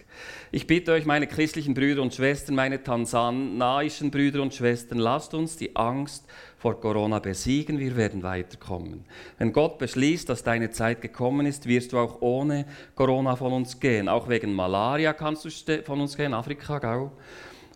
Ich 0.54 0.68
bitte 0.68 0.94
euch, 0.94 1.06
meine 1.06 1.28
christlichen 1.28 1.74
Brüder 1.74 2.02
und 2.02 2.14
Schwestern, 2.14 2.56
meine 2.56 2.82
tansanaischen 2.82 4.10
Brüder 4.10 4.42
und 4.42 4.54
Schwestern, 4.54 5.00
lasst 5.00 5.34
uns 5.34 5.58
die 5.58 5.76
Angst 5.76 6.24
vor 6.58 6.80
Corona 6.80 7.20
besiegen, 7.20 7.78
wir 7.78 7.98
werden 7.98 8.24
weiterkommen. 8.24 9.04
Wenn 9.38 9.52
Gott 9.52 9.78
beschließt, 9.80 10.30
dass 10.30 10.44
deine 10.44 10.72
Zeit 10.72 11.02
gekommen 11.02 11.46
ist, 11.46 11.68
wirst 11.68 11.92
du 11.92 11.98
auch 11.98 12.22
ohne 12.22 12.66
Corona 12.96 13.36
von 13.36 13.52
uns 13.52 13.82
gehen. 13.82 14.08
Auch 14.08 14.30
wegen 14.30 14.54
Malaria 14.54 15.12
kannst 15.12 15.44
du 15.44 15.84
von 15.84 16.00
uns 16.00 16.16
gehen, 16.16 16.34
Afrika, 16.34 16.80
gell? 16.80 17.12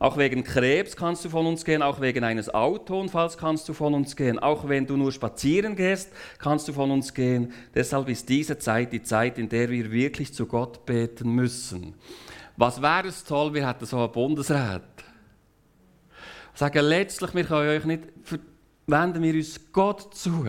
Auch 0.01 0.17
wegen 0.17 0.43
Krebs 0.43 0.95
kannst 0.95 1.23
du 1.25 1.29
von 1.29 1.45
uns 1.45 1.63
gehen, 1.63 1.83
auch 1.83 2.01
wegen 2.01 2.23
eines 2.23 2.51
Autounfalls 2.51 3.37
kannst 3.37 3.69
du 3.69 3.73
von 3.73 3.93
uns 3.93 4.15
gehen, 4.15 4.39
auch 4.39 4.67
wenn 4.67 4.87
du 4.87 4.97
nur 4.97 5.11
spazieren 5.11 5.75
gehst, 5.75 6.09
kannst 6.39 6.67
du 6.67 6.73
von 6.73 6.89
uns 6.89 7.13
gehen. 7.13 7.53
Deshalb 7.75 8.09
ist 8.09 8.27
diese 8.27 8.57
Zeit 8.57 8.93
die 8.93 9.03
Zeit, 9.03 9.37
in 9.37 9.47
der 9.47 9.69
wir 9.69 9.91
wirklich 9.91 10.33
zu 10.33 10.47
Gott 10.47 10.87
beten 10.87 11.35
müssen. 11.35 11.93
Was 12.57 12.81
wäre 12.81 13.09
es 13.09 13.23
toll, 13.23 13.53
wir 13.53 13.67
hätten 13.67 13.85
so 13.85 13.99
einen 13.99 14.11
Bundesrat. 14.11 14.81
Sagen 16.55 16.83
letztlich, 16.83 17.35
wir 17.35 17.43
können 17.43 17.69
euch 17.69 17.85
nicht, 17.85 18.03
wenden 18.87 19.21
wir 19.21 19.35
uns 19.35 19.71
Gott 19.71 20.15
zu. 20.15 20.47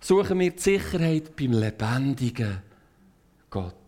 Suchen 0.00 0.38
wir 0.38 0.50
die 0.50 0.60
Sicherheit 0.60 1.34
beim 1.34 1.52
lebendigen 1.52 2.60
Gott. 3.48 3.81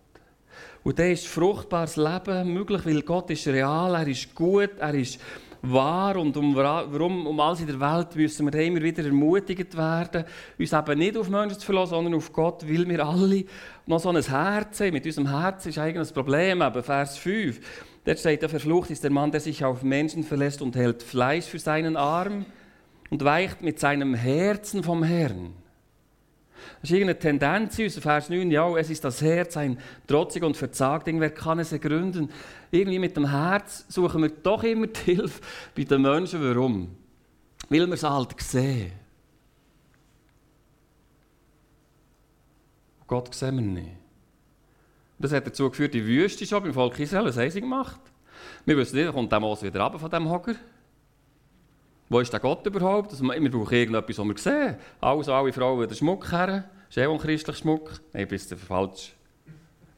Und 0.84 0.98
dann 0.98 1.10
ist 1.10 1.26
fruchtbares 1.26 1.96
Leben 1.96 2.52
möglich, 2.52 2.84
weil 2.84 3.02
Gott 3.02 3.30
ist 3.30 3.48
real, 3.48 3.94
er 3.94 4.06
ist 4.06 4.34
gut, 4.34 4.70
er 4.78 4.94
ist 4.94 5.18
wahr. 5.62 6.16
Und 6.16 6.36
um, 6.36 6.54
warum, 6.54 7.26
um 7.26 7.40
alles 7.40 7.60
in 7.60 7.66
der 7.66 7.80
Welt 7.80 8.14
müssen 8.14 8.52
wir 8.52 8.60
immer 8.60 8.82
wieder 8.82 9.02
ermutigt 9.02 9.74
werden, 9.76 10.24
uns 10.58 10.72
eben 10.74 10.98
nicht 10.98 11.16
auf 11.16 11.30
Menschen 11.30 11.58
zu 11.58 11.64
verlassen, 11.64 11.90
sondern 11.90 12.14
auf 12.14 12.30
Gott, 12.34 12.68
weil 12.68 12.86
wir 12.86 13.04
alle 13.04 13.44
noch 13.86 13.98
so 13.98 14.10
ein 14.10 14.22
Herz 14.22 14.80
haben. 14.80 14.92
Mit 14.92 15.06
unserem 15.06 15.30
Herz 15.30 15.64
ist 15.64 15.78
eigentlich 15.78 15.96
das 15.96 16.12
Problem, 16.12 16.60
eben 16.60 16.82
Vers 16.82 17.16
5. 17.16 17.60
Dort 18.04 18.18
steht, 18.18 18.42
der 18.42 18.50
verflucht 18.50 18.90
ist 18.90 19.02
der 19.02 19.10
Mann, 19.10 19.30
der 19.30 19.40
sich 19.40 19.64
auf 19.64 19.82
Menschen 19.82 20.22
verlässt 20.22 20.60
und 20.60 20.76
hält 20.76 21.02
Fleisch 21.02 21.46
für 21.46 21.58
seinen 21.58 21.96
Arm 21.96 22.44
und 23.08 23.24
weicht 23.24 23.62
mit 23.62 23.80
seinem 23.80 24.12
Herzen 24.12 24.84
vom 24.84 25.02
Herrn. 25.02 25.63
Das 26.80 26.90
ist 26.90 26.96
irgendeine 26.96 27.18
Tendenz 27.18 27.78
in 27.78 27.90
Vers 27.90 28.28
9, 28.28 28.50
ja, 28.50 28.76
es 28.76 28.90
ist 28.90 29.04
das 29.04 29.22
Herz, 29.22 29.56
ein 29.56 29.78
trotzig 30.06 30.42
und 30.42 30.56
verzagt 30.56 31.06
Ding, 31.06 31.20
wer 31.20 31.30
kann 31.30 31.58
es 31.58 31.72
ergründen? 31.72 32.30
Irgendwie 32.70 32.98
mit 32.98 33.16
dem 33.16 33.30
Herz 33.30 33.84
suchen 33.88 34.22
wir 34.22 34.30
doch 34.30 34.62
immer 34.64 34.86
die 34.86 35.14
Hilfe 35.14 35.40
bei 35.76 35.84
den 35.84 36.02
Menschen. 36.02 36.42
Warum? 36.42 36.96
Weil 37.68 37.86
wir 37.86 37.94
es 37.94 38.02
halt 38.02 38.40
sehen. 38.40 38.92
Gott 43.06 43.34
sehen 43.34 43.56
wir 43.56 43.62
nicht. 43.62 43.96
Das 45.18 45.32
hat 45.32 45.46
dazu 45.46 45.70
geführt, 45.70 45.94
die 45.94 46.04
Wüste 46.04 46.46
schon 46.46 46.62
beim 46.62 46.74
Volk 46.74 46.98
Israel, 46.98 47.26
was 47.26 47.36
haben 47.36 47.50
gemacht? 47.50 48.00
Wir 48.64 48.76
wissen 48.76 48.96
nicht, 48.96 49.12
kommt 49.12 49.30
der 49.30 49.40
Mose 49.40 49.66
wieder 49.66 49.82
runter 49.82 49.98
von 49.98 50.10
dem 50.10 50.28
Hocker? 50.28 50.54
Wo 52.14 52.20
ist 52.20 52.32
der 52.32 52.38
Gott 52.38 52.64
überhaupt? 52.64 53.10
Also, 53.10 53.24
wir 53.24 53.50
brauchen 53.50 53.74
irgendetwas, 53.74 54.18
was 54.18 54.28
wir 54.28 54.38
sehen. 54.38 54.76
Also 55.00 55.34
alle 55.34 55.52
Frauen 55.52 55.88
den 55.88 55.96
Schmuck 55.96 56.30
her. 56.30 56.70
Ist 56.88 56.96
eh 56.96 57.06
christlicher 57.06 57.52
Schmuck? 57.54 58.00
Nein, 58.12 58.28
bist 58.28 58.52
du 58.52 58.56
falsch. 58.56 59.16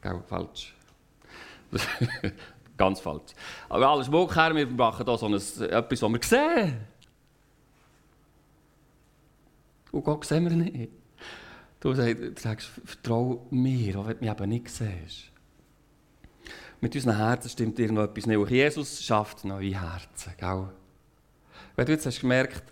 Gell, 0.01 0.23
falsch. 0.27 0.75
Ganz 2.79 3.01
falsch. 3.01 3.35
Aber 3.69 3.87
alle 3.87 4.03
Schmuck 4.03 4.35
her, 4.35 4.55
wir 4.55 4.67
machen 4.67 5.05
hier 5.05 5.19
so 5.19 5.27
ein, 5.27 5.35
etwas, 5.35 6.03
was 6.03 6.11
wir 6.11 6.21
sehen. 6.23 6.77
Und 9.93 10.03
Gott 10.03 10.25
sehen 10.25 10.49
wir 10.49 10.57
nicht. 10.57 10.93
Du 11.81 11.93
sagst, 11.93 12.71
vertraue 12.83 13.41
mir, 13.51 13.99
auch 13.99 14.07
wenn 14.07 14.17
du 14.17 14.25
mich 14.25 14.31
eben 14.31 14.49
nicht 14.49 14.69
siehst. 14.71 15.25
Mit 16.81 16.95
unseren 16.95 17.19
Herzen 17.19 17.51
stimmt 17.51 17.79
irgendetwas 17.79 18.25
nicht. 18.25 18.51
Jesus 18.51 19.05
schafft 19.05 19.45
neue 19.45 19.79
Herzen. 19.79 20.33
Gell? 20.39 20.71
Wenn 21.77 21.85
du 21.87 21.93
jetzt 21.93 22.07
hast 22.07 22.21
gemerkt, 22.21 22.63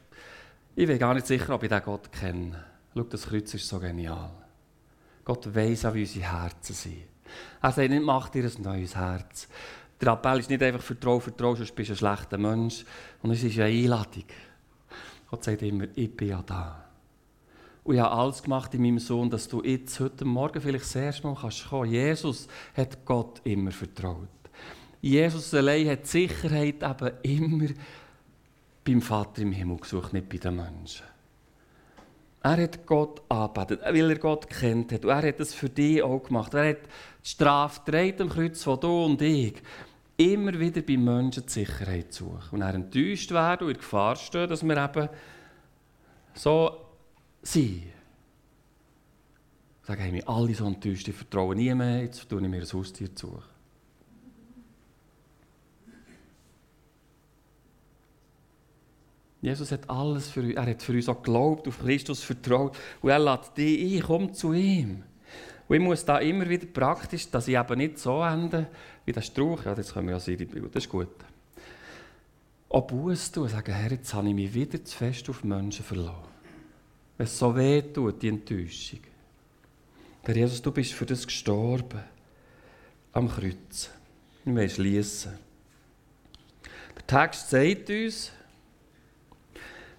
ich 0.74 0.86
bin 0.86 0.98
gar 0.98 1.12
nicht 1.12 1.26
sicher, 1.26 1.54
ob 1.54 1.62
ich 1.62 1.68
diesen 1.68 1.84
Gott 1.84 2.10
kenne. 2.10 2.64
Schau, 2.94 3.02
das 3.02 3.26
Kreuz 3.26 3.52
ist 3.52 3.68
so 3.68 3.78
genial. 3.78 4.30
Gott 5.24 5.54
weiß 5.54 5.84
auch, 5.84 5.94
wie 5.94 6.02
unsere 6.02 6.32
Herzen 6.32 6.74
sind. 6.74 7.04
Er 7.60 7.72
sagt 7.72 7.90
nicht, 7.90 8.02
mach 8.02 8.30
dir 8.30 8.44
ein 8.44 8.62
neues 8.62 8.96
Herz. 8.96 9.48
Der 10.00 10.12
Appell 10.12 10.38
ist 10.38 10.50
nicht 10.50 10.62
einfach 10.62 10.82
vertrau, 10.82 11.20
vertrau, 11.20 11.54
sonst 11.54 11.74
bist 11.74 11.90
du 11.90 11.94
ein 11.94 11.96
schlechter 11.96 12.38
Mensch. 12.38 12.84
Und 13.22 13.30
es 13.30 13.42
ist 13.42 13.58
eine 13.58 13.66
Einladung. 13.66 14.24
Gott 15.30 15.44
sagt 15.44 15.62
immer, 15.62 15.86
ich 15.94 16.16
bin 16.16 16.28
ja 16.28 16.42
da. 16.42 16.84
Und 17.84 17.96
ich 17.96 18.00
habe 18.00 18.14
alles 18.14 18.42
gemacht 18.42 18.72
in 18.74 18.82
meinem 18.82 18.98
Sohn, 18.98 19.28
dass 19.28 19.48
du 19.48 19.62
jetzt 19.62 20.00
heute 20.00 20.24
Morgen 20.24 20.60
vielleicht 20.60 20.84
das 20.84 20.96
erste 20.96 21.26
Mal 21.26 21.36
kannst 21.38 21.68
kommen. 21.68 21.90
Jesus 21.90 22.48
hat 22.74 23.04
Gott 23.04 23.42
immer 23.44 23.70
vertraut. 23.70 24.28
Jesus 25.02 25.52
allein 25.52 25.90
hat 25.90 26.06
Sicherheit 26.06 26.82
eben 26.82 27.10
immer 27.22 27.68
beim 28.84 29.00
Vater 29.00 29.42
im 29.42 29.52
Himmel 29.52 29.78
gesucht, 29.78 30.12
nicht 30.12 30.28
bei 30.28 30.36
den 30.36 30.56
Menschen. 30.56 31.06
Er 32.42 32.58
hat 32.58 32.84
Gott 32.84 33.22
angebetet, 33.30 33.80
weil 33.82 34.10
er 34.10 34.18
Gott 34.18 34.50
kennt 34.50 34.92
hat. 34.92 35.04
Und 35.04 35.10
er 35.10 35.26
hat 35.26 35.40
das 35.40 35.54
für 35.54 35.70
dich 35.70 36.02
auch 36.02 36.22
gemacht. 36.22 36.52
Er 36.52 36.70
hat 36.70 36.82
die 37.24 37.28
Strafe 37.28 38.14
am 38.18 38.28
Kreuz 38.28 38.62
von 38.62 38.78
du 38.78 39.06
und 39.06 39.22
ich. 39.22 39.54
Immer 40.18 40.60
wieder 40.60 40.82
bei 40.82 40.98
Menschen 40.98 41.46
die 41.46 41.52
Sicherheit 41.52 42.12
suchen. 42.12 42.50
Und 42.50 42.60
er 42.60 42.74
enttäuscht 42.74 43.30
werden 43.30 43.66
und 43.66 43.72
in 43.72 43.78
Gefahr 43.78 44.14
stehen, 44.16 44.48
dass 44.48 44.62
wir 44.62 44.76
eben 44.76 45.08
so 46.34 46.84
sind. 47.42 47.84
Sagen, 49.82 50.02
hey, 50.02 50.12
wir 50.12 50.28
alle 50.28 50.54
so 50.54 50.66
enttäuscht, 50.66 51.08
ich 51.08 51.14
vertraue 51.14 51.56
nie 51.56 51.68
jetzt 52.02 52.28
tue 52.28 52.42
ich 52.42 52.48
mir 52.48 52.60
ein 52.60 52.72
Haustier 52.72 53.14
zu. 53.14 53.42
Jesus 59.44 59.72
hat 59.72 59.90
alles 59.90 60.30
für 60.30 60.40
uns, 60.40 60.54
er 60.54 60.64
hat 60.64 60.82
für 60.82 60.94
uns 60.94 61.06
auch 61.06 61.22
geglaubt, 61.22 61.68
auf 61.68 61.78
Christus 61.80 62.22
vertraut 62.22 62.78
und 63.02 63.10
er 63.10 63.18
lädt 63.18 63.54
dich 63.58 63.96
ein, 63.96 64.02
komm 64.02 64.32
zu 64.32 64.54
ihm. 64.54 65.02
Und 65.68 65.76
ich 65.76 65.82
muss 65.82 66.02
da 66.02 66.18
immer 66.18 66.48
wieder 66.48 66.64
praktisch, 66.64 67.30
dass 67.30 67.46
ich 67.46 67.54
eben 67.54 67.78
nicht 67.78 67.98
so 67.98 68.22
ende, 68.22 68.68
wie 69.04 69.12
der 69.12 69.20
Strauch, 69.20 69.62
ja, 69.66 69.74
das 69.74 69.92
können 69.92 70.06
wir 70.06 70.14
ja 70.14 70.20
sehen, 70.20 70.48
das 70.72 70.84
ist 70.84 70.88
gut. 70.88 71.08
Auch 72.70 72.86
Buß 72.86 73.32
tun, 73.32 73.48
sagen, 73.48 73.74
Herr, 73.74 73.90
jetzt 73.90 74.14
habe 74.14 74.28
ich 74.28 74.34
mich 74.34 74.54
wieder 74.54 74.82
zu 74.82 74.96
fest 74.96 75.28
auf 75.28 75.44
Menschen 75.44 75.84
verloren. 75.84 76.28
Wenn 77.18 77.26
es 77.26 77.38
so 77.38 77.54
weh 77.54 77.82
tut, 77.82 78.22
die 78.22 78.28
Enttäuschung. 78.28 79.00
Herr 80.22 80.36
Jesus, 80.36 80.62
du 80.62 80.72
bist 80.72 80.94
für 80.94 81.04
das 81.04 81.26
gestorben. 81.26 82.00
Am 83.12 83.28
Kreuz. 83.28 83.90
Wir 84.46 84.68
schließen. 84.70 85.34
Der 86.96 87.06
Text 87.06 87.50
sagt 87.50 87.90
uns, 87.90 88.32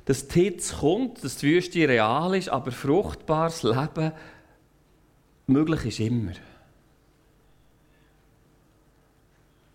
dass 0.06 0.28
die 0.28 0.44
Hitze 0.44 0.76
kommt, 0.76 1.24
dass 1.24 1.38
die 1.38 1.48
Wüste 1.48 1.88
real 1.88 2.36
ist, 2.36 2.50
aber 2.50 2.72
fruchtbares 2.72 3.64
Leben 3.64 4.12
möglich 5.48 5.86
ist 5.86 6.00
immer. 6.00 6.34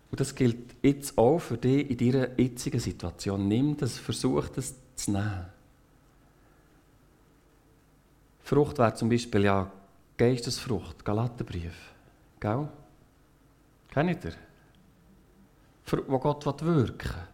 Und 0.09 0.19
das 0.19 0.35
gilt 0.35 0.75
jetzt 0.81 1.17
auch 1.17 1.39
für 1.39 1.57
dich 1.57 1.89
in 1.89 1.97
deiner 1.97 2.39
jetzigen 2.39 2.79
Situation. 2.79 3.47
Nimm 3.47 3.77
das, 3.77 3.97
versuch 3.97 4.49
das 4.49 4.75
zu 4.95 5.11
nehmen. 5.11 5.45
Frucht 8.43 8.77
wäre 8.77 8.93
zum 8.93 9.07
Beispiel 9.09 9.45
ja 9.45 9.71
Geistesfrucht, 10.17 11.05
Galatenbrief. 11.05 11.73
Gell? 12.39 12.67
Kennt 13.89 14.25
ihr? 14.25 14.33
Wo 16.07 16.19
Gott 16.19 16.45
wirken 16.45 16.65
will. 16.65 17.30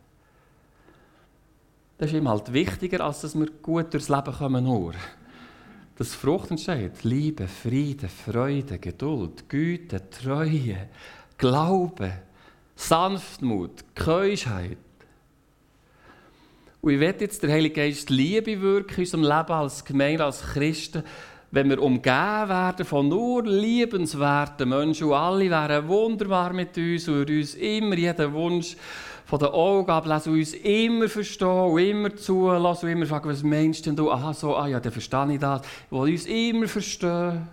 Das 1.97 2.11
ist 2.11 2.17
ihm 2.17 2.29
halt 2.29 2.53
wichtiger, 2.53 3.03
als 3.03 3.21
dass 3.21 3.37
wir 3.37 3.47
gut 3.61 3.91
durchs 3.93 4.09
Leben 4.09 4.33
kommen 4.33 4.63
nur. 4.63 4.93
Dass 5.95 6.13
Frucht 6.13 6.51
entsteht. 6.51 7.03
Liebe, 7.03 7.47
Friede, 7.47 8.07
Freude, 8.07 8.77
Geduld, 8.77 9.49
Güte, 9.49 10.07
Treue, 10.11 10.89
Glaube, 11.39 12.13
Sanftmut, 12.75 13.83
Keuschheit. 13.95 14.77
Und 16.81 16.93
ich 16.93 16.99
werde 16.99 17.25
jetzt 17.25 17.41
der 17.41 17.51
Heilige 17.51 17.81
Geist 17.81 18.11
Liebe 18.11 18.61
wirken 18.61 18.93
in 18.95 19.01
unserem 19.01 19.23
Leben 19.23 19.51
als 19.51 19.83
Gemeinde, 19.83 20.23
als 20.23 20.41
Christen, 20.41 21.03
wenn 21.49 21.69
wir 21.69 21.81
umgeben 21.81 22.49
werden 22.49 22.85
von 22.85 23.09
nur 23.09 23.43
liebenswerten 23.43 24.69
Menschen 24.69 25.07
und 25.07 25.13
alle 25.13 25.49
wären 25.49 25.87
wunderbar 25.87 26.53
mit 26.53 26.77
uns 26.77 27.07
und 27.07 27.29
uns 27.29 27.55
immer 27.55 27.95
jeden 27.95 28.33
Wunsch 28.33 28.75
von 29.27 29.39
den 29.39 29.49
Augen 29.49 29.91
ablesen 29.91 30.31
und 30.31 30.39
uns 30.39 30.53
immer 30.53 31.09
verstehen 31.09 31.47
und 31.47 31.79
immer 31.79 32.15
zulassen 32.15 32.85
und 32.85 32.91
immer 32.93 33.05
fragen, 33.05 33.29
was 33.29 33.43
meinst 33.43 33.85
denn 33.85 33.95
du? 33.95 34.09
Aha, 34.09 34.33
so, 34.33 34.55
ah 34.55 34.67
ja, 34.67 34.79
dann 34.79 34.93
verstehe 34.93 35.33
ich 35.33 35.39
das. 35.39 35.61
Die 35.91 35.95
uns 35.95 36.25
immer 36.25 36.67
verstehen. 36.67 37.45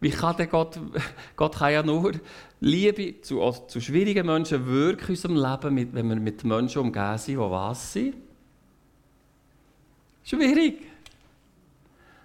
Wie 0.00 0.10
kann 0.10 0.36
denn 0.36 0.50
Gott, 0.50 0.78
Gott 1.36 1.54
kann 1.54 1.72
ja 1.72 1.84
nur 1.84 2.12
Liebe 2.58 3.20
zu, 3.20 3.40
zu 3.68 3.80
schwierigen 3.80 4.26
Menschen 4.26 4.66
wirken 4.66 5.06
in 5.06 5.10
unserem 5.10 5.36
Leben, 5.36 5.74
mit, 5.74 5.94
wenn 5.94 6.08
wir 6.08 6.16
mit 6.16 6.42
Menschen 6.42 6.82
umgeben 6.82 7.18
sind, 7.18 7.34
die 7.34 7.38
was 7.38 7.92
sind? 7.92 8.16
Schwierig. 10.24 10.82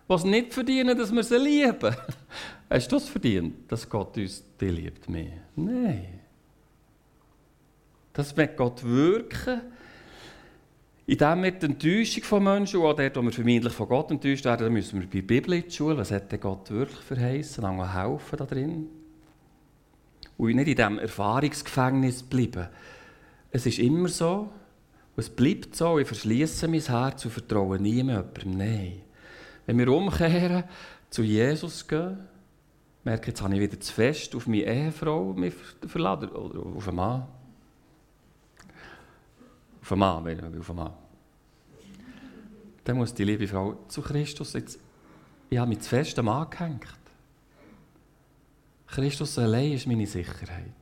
Was 0.07 0.23
nicht 0.23 0.51
verdienen, 0.51 0.97
dass 0.97 1.13
wir 1.13 1.23
sie 1.23 1.37
lieben. 1.37 1.95
Hast 2.71 2.89
du 2.89 2.95
das 2.95 3.09
verdient, 3.09 3.69
dass 3.69 3.89
Gott 3.89 4.15
uns 4.15 4.45
die 4.59 4.69
liebt 4.69 5.09
mehr? 5.09 5.33
Nein. 5.57 6.21
Das 8.13 8.35
wird 8.37 8.55
Gott 8.55 8.81
wirken, 8.81 9.59
indem 11.05 11.43
wir 11.43 11.51
die 11.51 11.65
Enttäuschung 11.65 12.23
von 12.23 12.43
Menschen, 12.45 12.79
und 12.79 12.85
auch 12.85 12.95
dort, 12.95 13.17
wo 13.17 13.21
wir 13.23 13.31
vermeintlich 13.33 13.73
von 13.73 13.89
Gott 13.89 14.11
enttäuscht 14.11 14.45
werden, 14.45 14.63
dann 14.63 14.73
müssen 14.73 15.01
wir 15.01 15.07
bei 15.07 15.19
der 15.19 15.21
Bibel 15.21 15.53
in 15.55 15.63
die 15.63 15.71
Schule. 15.71 15.97
Was 15.97 16.11
hat 16.11 16.39
Gott 16.39 16.71
wirklich 16.71 17.01
verheißen? 17.01 17.61
Dann 17.61 17.93
helfen 17.93 18.37
da 18.37 18.45
drin. 18.45 18.87
Und 20.37 20.55
nicht 20.55 20.67
in 20.69 20.75
diesem 20.75 20.99
Erfahrungsgefängnis 20.99 22.23
bleiben. 22.23 22.69
Es 23.51 23.65
ist 23.65 23.79
immer 23.79 24.07
so, 24.07 24.49
es 25.17 25.29
bleibt 25.29 25.75
so, 25.75 25.99
ich 25.99 26.07
verschließe 26.07 26.69
mein 26.69 26.79
Herz 26.79 27.25
und 27.25 27.31
vertraue 27.31 27.79
niemandem. 27.79 28.57
Nein. 28.57 29.01
Wenn 29.65 29.77
wir 29.77 29.89
umkehren, 29.89 30.63
zu 31.09 31.23
Jesus 31.23 31.85
gehen, 31.85 32.30
merke 33.03 33.27
jetzt 33.27 33.41
habe 33.41 33.53
ich 33.55 33.59
wieder 33.59 33.79
zu 33.79 33.93
fest 33.93 34.35
auf 34.35 34.47
meine 34.47 34.63
Ehefrau 34.63 35.33
mich 35.33 35.53
verladen, 35.87 36.29
oder 36.29 36.59
auf 36.59 36.87
einen 36.87 36.97
Mann. 36.97 37.27
Auf 39.81 39.91
einen 39.91 39.99
Mann, 39.99 40.59
auf 40.59 40.69
einen 40.69 40.77
Mann. 40.77 40.93
Dann 42.83 42.97
muss 42.97 43.13
die 43.13 43.23
liebe 43.23 43.47
Frau 43.47 43.77
zu 43.87 44.01
Christus 44.01 44.53
jetzt, 44.53 44.79
ich 45.49 45.57
habe 45.57 45.69
mich 45.69 45.81
zu 45.81 45.89
fest 45.89 46.17
am 46.19 46.25
Mann 46.25 46.49
gehängt. 46.49 46.85
Christus 48.87 49.37
allein 49.39 49.73
ist 49.73 49.87
meine 49.87 50.07
Sicherheit. 50.07 50.73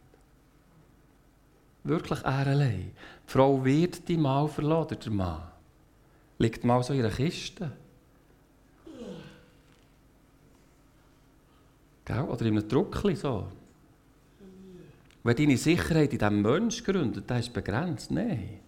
Wirklich 1.84 2.22
er 2.22 2.48
allein. 2.48 2.92
Die 3.28 3.32
Frau 3.32 3.64
wird 3.64 4.08
die 4.08 4.18
Mal 4.18 4.48
verlassen, 4.48 4.98
der 5.04 5.12
Mann. 5.12 5.44
Liegt 6.38 6.64
mal 6.64 6.82
so 6.84 6.94
in 6.94 7.00
einer 7.00 7.10
Kiste. 7.10 7.72
Gell? 12.10 12.22
Oder 12.22 12.46
in 12.48 12.58
einem 12.58 12.68
Druckli 12.68 13.16
so. 13.16 13.46
Wenn 15.22 15.36
deine 15.36 15.58
Sicherheit 15.58 16.12
in 16.12 16.18
diesem 16.18 16.42
Menschen 16.42 16.84
gründet, 16.84 17.30
dann 17.30 17.40
ist 17.40 17.54
begrenzt. 17.54 18.10
Nein. 18.10 18.60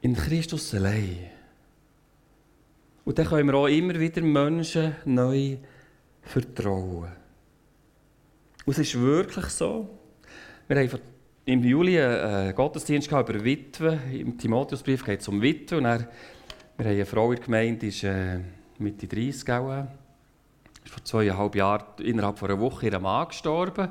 In 0.00 0.16
Christus 0.16 0.74
allein. 0.74 1.18
Und 3.04 3.18
dann 3.18 3.26
können 3.26 3.48
wir 3.48 3.54
auch 3.54 3.66
immer 3.66 4.00
wieder 4.00 4.22
Menschen 4.22 4.96
neu 5.04 5.58
vertrauen. 6.22 7.12
Und 8.64 8.72
es 8.72 8.78
ist 8.78 8.98
wirklich 8.98 9.46
so. 9.46 9.90
Wir 10.68 10.78
haben 10.78 11.00
im 11.44 11.62
Juli 11.62 12.00
einen 12.00 12.54
Gottesdienst 12.54 13.08
über 13.08 13.44
Witwen. 13.44 14.00
Im 14.10 14.38
Timotheusbrief 14.38 15.04
geht 15.04 15.20
es 15.20 15.28
um 15.28 15.42
Witwen. 15.42 15.78
Und 15.78 15.84
dann, 15.84 16.06
wir 16.78 16.86
haben 16.86 16.94
eine 16.94 17.04
Frau 17.04 17.30
in 17.32 17.36
der 17.36 17.44
Gemeinde, 17.44 17.78
die 17.80 17.88
ist 17.88 18.04
äh, 18.04 18.38
Mitte 18.78 19.06
30 19.06 19.50
auch. 19.50 19.86
Vor 20.90 21.04
zweieinhalb 21.04 21.54
Jahren 21.54 21.84
innerhalb 22.02 22.36
von 22.36 22.50
einer 22.50 22.60
Woche 22.60 22.86
ihr 22.86 22.98
Mann 22.98 23.28
gestorben. 23.28 23.90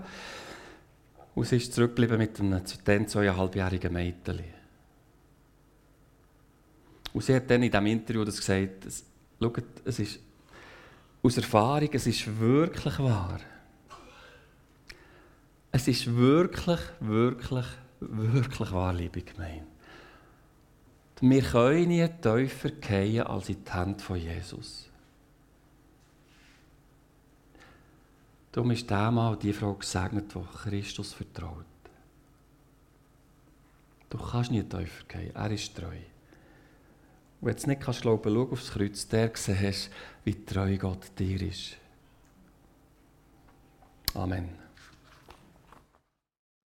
Und 1.34 1.46
sie 1.46 1.56
ist 1.56 1.74
zurückgeblieben 1.74 2.18
mit 2.18 2.38
einem 2.40 2.62
dann 2.84 3.08
zweieinhalbjährigen 3.08 3.94
Mädchen. 3.94 4.44
Und 7.14 7.24
sie 7.24 7.34
hat 7.34 7.50
dann 7.50 7.64
in 7.64 7.72
diesem 7.72 7.86
Interview 7.86 8.26
das 8.26 8.38
gesagt, 8.38 8.86
es, 8.86 9.06
schaut, 9.42 9.64
es 9.86 10.00
ist 10.00 10.20
aus 11.24 11.38
Erfahrung, 11.38 11.90
es 11.94 12.06
ist 12.06 12.40
wirklich 12.40 13.00
wahr. 13.00 13.40
Es 15.72 15.88
ist 15.88 16.14
wirklich, 16.14 16.82
wirklich, 17.00 17.66
wirklich 18.02 18.72
wahr, 18.74 18.94
liebe 18.94 19.22
Gemeinde. 19.22 19.66
Wir 21.22 21.42
können 21.42 21.88
nie 21.88 22.08
tiefer 22.22 22.70
fallen 22.82 23.22
als 23.22 23.50
in 23.50 23.64
die 23.64 23.72
Hände 23.72 24.04
von 24.04 24.18
Jesus. 24.18 24.89
Darum 28.52 28.72
ist 28.72 28.90
der 28.90 29.12
Mann 29.12 29.34
und 29.34 29.44
die 29.44 29.54
Frau 29.54 29.74
gesegnet, 29.74 30.34
die 30.34 30.58
Christus 30.58 31.14
vertraut. 31.14 31.66
Du 34.10 34.18
kannst 34.18 34.52
nie 34.52 34.64
tiefer 34.64 35.06
gehen, 35.08 35.36
er 35.36 35.52
ist 35.52 35.76
treu. 35.76 35.86
Und 37.42 37.48
wenn 37.48 37.56
du 37.56 37.68
nicht 37.68 37.82
kannst 37.82 38.02
glauben, 38.02 38.34
schau 38.34 38.52
aufs 38.52 38.72
Kreuz, 38.72 39.08
der 39.08 39.30
gesehen 39.30 39.60
hast, 39.62 39.92
wie 40.24 40.46
treu 40.46 40.78
Gott 40.78 41.12
dir 41.18 41.42
ist. 41.42 41.78
Amen. 44.16 44.59